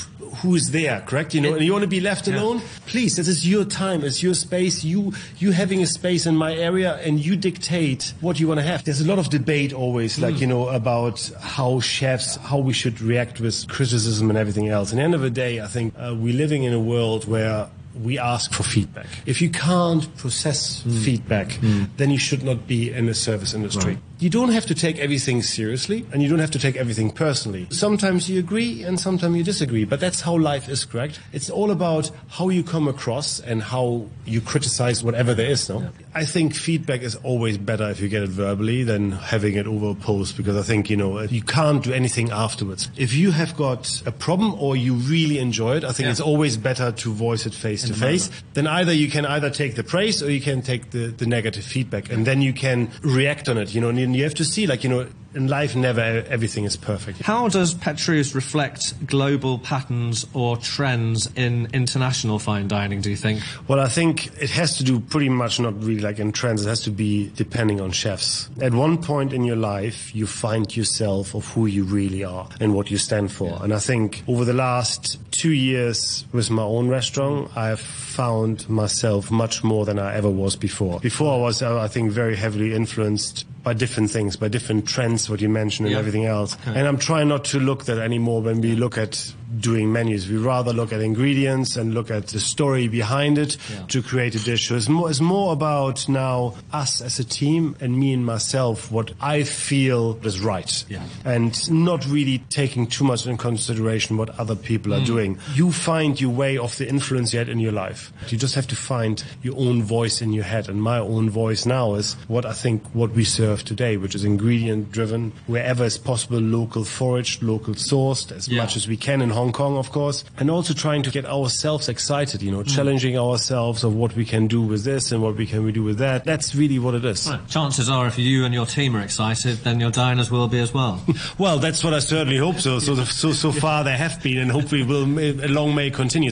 who's 0.41 0.71
there, 0.71 1.01
correct? 1.05 1.33
You 1.33 1.41
know, 1.41 1.53
and 1.53 1.63
you 1.63 1.71
want 1.71 1.83
to 1.83 1.87
be 1.87 1.99
left 1.99 2.27
Yeah. 2.27 2.41
alone? 2.41 2.61
Please, 2.87 3.15
this 3.15 3.27
is 3.27 3.47
your 3.47 3.65
time, 3.65 4.03
it's 4.03 4.21
your 4.23 4.33
space. 4.33 4.83
You 4.83 5.13
you 5.39 5.51
having 5.51 5.81
a 5.81 5.87
space 5.87 6.25
in 6.25 6.35
my 6.35 6.55
area, 6.55 6.99
and 7.05 7.23
you 7.25 7.35
dictate 7.35 8.13
what 8.21 8.39
you 8.39 8.47
want 8.47 8.59
to 8.59 8.65
have. 8.65 8.83
There's 8.83 9.01
a 9.01 9.05
lot 9.07 9.19
of 9.19 9.29
debate 9.29 9.73
always, 9.73 10.15
hmm. 10.15 10.23
like 10.23 10.39
you 10.39 10.47
know, 10.47 10.67
about 10.69 11.29
how 11.41 11.79
chefs, 11.79 12.37
how 12.37 12.57
we 12.57 12.73
should 12.73 13.01
react 13.01 13.39
with 13.39 13.67
criticism 13.67 14.29
and 14.29 14.37
everything 14.37 14.69
else. 14.69 14.91
And 14.91 14.99
at 14.99 15.03
the 15.03 15.05
end 15.05 15.15
of 15.15 15.21
the 15.21 15.29
day, 15.29 15.61
I 15.61 15.67
think 15.67 15.93
uh, 15.97 16.15
we're 16.17 16.39
living 16.45 16.63
in 16.63 16.73
a 16.73 16.79
world 16.79 17.27
where 17.27 17.67
we 18.03 18.19
ask 18.19 18.51
for 18.51 18.63
feedback. 18.63 19.07
If 19.25 19.41
you 19.41 19.49
can't 19.49 20.03
process 20.17 20.81
hmm. 20.81 20.97
feedback, 21.03 21.53
hmm. 21.53 21.85
then 21.97 22.11
you 22.11 22.17
should 22.17 22.43
not 22.43 22.67
be 22.67 22.91
in 22.91 23.05
the 23.05 23.13
service 23.13 23.53
industry. 23.53 23.97
You 24.17 24.29
don't 24.29 24.49
have 24.49 24.65
to 24.67 24.75
take 24.75 24.97
everything 24.97 25.41
seriously 25.41 26.05
and 26.13 26.23
you 26.23 26.29
don't 26.29 26.39
have 26.39 26.51
to 26.51 26.59
take 26.59 26.77
everything 26.77 27.11
personally. 27.11 27.67
Sometimes 27.69 28.29
you 28.29 28.39
agree 28.39 28.81
and 28.83 28.97
sometimes 28.97 29.35
you 29.35 29.43
disagree, 29.43 29.83
but 29.83 29.99
that's 29.99 30.21
how 30.21 30.37
life 30.37 30.69
is, 30.69 30.85
correct? 30.85 31.19
It's 31.33 31.49
all 31.49 31.69
about 31.69 32.09
how 32.29 32.47
you 32.47 32.63
come 32.63 32.87
across 32.87 33.41
and 33.41 33.61
how 33.61 34.05
you 34.25 34.39
criticize 34.39 35.03
whatever 35.03 35.33
there 35.33 35.49
is, 35.49 35.67
no? 35.67 35.89
I 36.13 36.23
think 36.23 36.55
feedback 36.55 37.01
is 37.01 37.15
always 37.17 37.57
better 37.57 37.89
if 37.89 37.99
you 37.99 38.07
get 38.07 38.23
it 38.23 38.29
verbally 38.29 38.83
than 38.83 39.11
having 39.11 39.55
it 39.55 39.67
over 39.67 39.89
a 39.89 39.95
post 39.95 40.37
because 40.37 40.55
I 40.55 40.61
think, 40.61 40.89
you 40.89 40.95
know, 40.95 41.19
you 41.21 41.41
can't 41.41 41.83
do 41.83 41.91
anything 41.91 42.31
afterwards. 42.31 42.89
If 42.95 43.13
you 43.13 43.31
have 43.31 43.57
got 43.57 44.01
a 44.05 44.13
problem 44.13 44.53
or 44.55 44.77
you 44.77 44.93
really 44.93 45.39
enjoy 45.39 45.75
it, 45.75 45.83
I 45.83 45.91
think 45.91 46.05
Yeah. 46.05 46.11
it's 46.11 46.21
always 46.21 46.55
better 46.55 46.93
to 46.93 47.13
voice 47.13 47.45
it 47.45 47.53
face 47.53 47.81
to 47.83 47.89
the 47.89 47.99
face. 47.99 48.29
Then 48.53 48.65
either 48.65 48.93
you 48.93 49.09
can 49.09 49.25
either 49.25 49.49
take 49.49 49.75
the 49.75 49.83
praise 49.83 50.23
or 50.23 50.31
you 50.31 50.39
can 50.39 50.61
take 50.61 50.91
the, 50.91 51.07
the 51.07 51.25
negative 51.25 51.65
feedback 51.65 52.09
and 52.09 52.25
then 52.25 52.41
you 52.41 52.53
can 52.53 52.89
react 53.01 53.49
on 53.49 53.57
it, 53.57 53.75
you 53.75 53.81
know, 53.81 53.91
and 54.05 54.15
you 54.15 54.23
have 54.23 54.35
to 54.35 54.45
see 54.45 54.67
like, 54.67 54.83
you 54.83 54.89
know, 54.89 55.07
in 55.33 55.47
life 55.47 55.75
never 55.75 56.01
everything 56.29 56.63
is 56.63 56.77
perfect. 56.77 57.21
How 57.21 57.49
does 57.49 57.73
Petrus 57.73 58.33
reflect 58.33 59.05
global 59.05 59.59
patterns 59.59 60.25
or 60.33 60.55
trends 60.57 61.29
in 61.35 61.67
international 61.73 62.39
fine 62.39 62.67
dining, 62.67 63.01
do 63.01 63.09
you 63.09 63.17
think? 63.17 63.41
Well, 63.67 63.79
I 63.79 63.89
think 63.89 64.27
it 64.41 64.49
has 64.51 64.77
to 64.77 64.83
do 64.83 64.99
pretty 64.99 65.29
much 65.29 65.59
not 65.59 65.83
really 65.83 65.99
like 65.99 66.19
in 66.19 66.31
trends. 66.31 66.65
It 66.65 66.69
has 66.69 66.81
to 66.83 66.91
be 66.91 67.31
depending 67.35 67.81
on 67.81 67.91
chefs. 67.91 68.49
At 68.61 68.73
one 68.73 69.01
point 69.01 69.33
in 69.33 69.43
your 69.43 69.57
life, 69.57 70.15
you 70.15 70.25
find 70.25 70.75
yourself 70.75 71.35
of 71.35 71.45
who 71.51 71.65
you 71.65 71.83
really 71.83 72.23
are 72.23 72.47
and 72.61 72.73
what 72.73 72.89
you 72.89 72.97
stand 72.97 73.31
for. 73.31 73.61
And 73.61 73.73
I 73.73 73.79
think 73.79 74.23
over 74.27 74.45
the 74.45 74.53
last 74.53 75.19
two 75.31 75.51
years 75.51 76.25
with 76.31 76.49
my 76.49 76.63
own 76.63 76.87
restaurant, 76.87 77.51
I've 77.57 77.81
found 77.81 78.69
myself 78.69 79.29
much 79.29 79.63
more 79.63 79.83
than 79.83 79.99
I 79.99 80.15
ever 80.15 80.29
was 80.29 80.55
before. 80.55 81.01
Before 81.01 81.33
I 81.33 81.41
was, 81.41 81.61
uh, 81.61 81.77
I 81.79 81.89
think, 81.89 82.11
very 82.11 82.37
heavily 82.37 82.73
influenced 82.73 83.45
by 83.65 83.73
different 83.73 84.11
things, 84.11 84.37
by 84.37 84.47
different 84.47 84.87
trends, 84.87 85.27
what 85.27 85.41
you 85.41 85.49
mentioned 85.49 85.87
and 85.87 85.93
Yeah. 85.93 85.99
everything 85.99 86.25
else. 86.25 86.55
And 86.67 86.87
I'm 86.87 86.99
trying 86.99 87.27
not 87.27 87.43
to 87.45 87.59
look 87.59 87.85
that 87.85 87.97
anymore 87.97 88.41
when 88.43 88.61
we 88.61 88.75
look 88.75 88.95
at 88.97 89.33
doing 89.59 89.91
menus. 89.91 90.27
We 90.29 90.37
rather 90.37 90.73
look 90.73 90.91
at 90.93 91.01
ingredients 91.01 91.75
and 91.75 91.93
look 91.93 92.11
at 92.11 92.27
the 92.27 92.39
story 92.39 92.87
behind 92.87 93.37
it 93.37 93.57
Yeah. 93.71 93.85
to 93.87 94.01
create 94.01 94.35
a 94.35 94.39
dish. 94.39 94.67
So 94.67 94.75
it's 94.75 94.89
more, 94.89 95.09
it's 95.09 95.21
more 95.21 95.53
about 95.53 96.07
now 96.09 96.55
us 96.73 97.01
as 97.01 97.19
a 97.19 97.23
team 97.23 97.75
and 97.79 97.97
me 97.97 98.13
and 98.13 98.25
myself, 98.25 98.91
what 98.91 99.11
I 99.21 99.43
feel 99.43 100.19
is 100.23 100.39
right. 100.41 100.83
Yeah. 100.89 101.03
And 101.23 101.53
not 101.71 102.05
really 102.07 102.39
taking 102.49 102.87
too 102.87 103.03
much 103.03 103.25
in 103.25 103.37
consideration 103.37 104.17
what 104.17 104.29
other 104.39 104.55
people 104.55 104.91
Mm. 104.91 105.01
are 105.01 105.05
doing. 105.05 105.37
You 105.55 105.71
find 105.71 106.19
your 106.19 106.31
way 106.31 106.57
of 106.57 106.77
the 106.77 106.87
influence 106.87 107.33
you 107.33 107.39
had 107.39 107.49
in 107.49 107.59
your 107.59 107.71
life. 107.71 108.11
You 108.29 108.37
just 108.37 108.55
have 108.55 108.67
to 108.67 108.75
find 108.75 109.23
your 109.41 109.55
own 109.57 109.83
voice 109.83 110.21
in 110.21 110.33
your 110.33 110.43
head. 110.43 110.67
And 110.69 110.81
my 110.81 110.97
own 110.99 111.29
voice 111.29 111.65
now 111.65 111.95
is 111.95 112.15
what 112.27 112.45
I 112.45 112.53
think 112.53 112.83
what 112.93 113.11
we 113.13 113.23
serve 113.23 113.63
today, 113.63 113.97
which 113.97 114.15
is 114.15 114.23
ingredient 114.23 114.91
driven, 114.91 115.31
wherever 115.47 115.83
is 115.85 115.97
possible, 115.97 116.39
local 116.39 116.83
foraged, 116.83 117.41
local 117.43 117.73
sourced, 117.75 118.31
as 118.31 118.47
Yeah. 118.47 118.61
much 118.61 118.75
as 118.75 118.87
we 118.87 118.97
can 118.97 119.21
in 119.21 119.29
Hong 119.29 119.44
Kong, 119.51 119.77
of 119.77 119.91
course. 119.91 120.23
And 120.37 120.49
also 120.49 120.73
trying 120.73 121.03
to 121.03 121.11
get 121.11 121.25
ourselves 121.25 121.89
excited, 121.89 122.41
you 122.41 122.51
know, 122.51 122.63
Mm. 122.63 122.75
challenging 122.75 123.17
ourselves 123.17 123.83
of 123.83 123.93
what 123.93 124.15
we 124.15 124.25
can 124.25 124.47
do 124.47 124.61
with 124.61 124.83
this 124.83 125.11
and 125.11 125.21
what 125.21 125.35
we 125.37 125.45
can 125.45 125.63
we 125.63 125.71
do 125.71 125.83
with 125.83 125.97
that. 125.99 126.23
That's 126.25 126.55
really 126.55 126.79
what 126.79 126.95
it 126.95 127.05
is. 127.05 127.27
Right. 127.27 127.47
Chances 127.49 127.89
are, 127.89 128.07
if 128.07 128.17
you 128.17 128.45
and 128.45 128.53
your 128.53 128.65
team 128.65 128.95
are 128.95 129.01
excited, 129.01 129.63
then 129.63 129.79
your 129.79 129.91
diners 129.91 130.29
will 130.31 130.47
be 130.47 130.59
as 130.59 130.73
well. 130.73 131.01
Well, 131.37 131.59
that's 131.59 131.83
what 131.83 131.93
I 131.93 131.99
certainly 131.99 132.37
hope 132.37 132.59
so. 132.59 132.79
So, 132.79 132.95
so, 133.03 133.31
so 133.33 133.51
far 133.51 133.83
they 133.83 133.97
have 133.97 134.21
been, 134.23 134.37
and 134.37 134.51
hopefully 134.51 134.83
will 134.83 135.05
long 135.05 135.75
may 135.75 135.89
continue. 135.91 136.31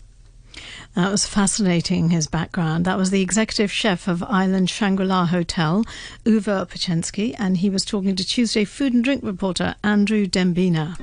That 0.96 1.10
was 1.10 1.26
fascinating, 1.26 2.12
his 2.12 2.28
background. 2.28 2.86
That 2.86 2.98
was 3.00 3.10
the 3.10 3.22
executive 3.22 3.72
chef 3.72 4.08
of 4.08 4.22
Island 4.24 4.70
Shangri-La 4.70 5.26
Hotel, 5.26 5.84
Uwe 6.24 6.44
Opocensky, 6.44 7.36
and 7.40 7.58
he 7.58 7.70
was 7.70 7.84
talking 7.84 8.16
to 8.16 8.24
Tuesday 8.24 8.64
food 8.64 8.94
and 8.94 9.04
drink 9.04 9.24
reporter 9.24 9.74
Andrew 9.84 10.28
Dembina. 10.28 10.96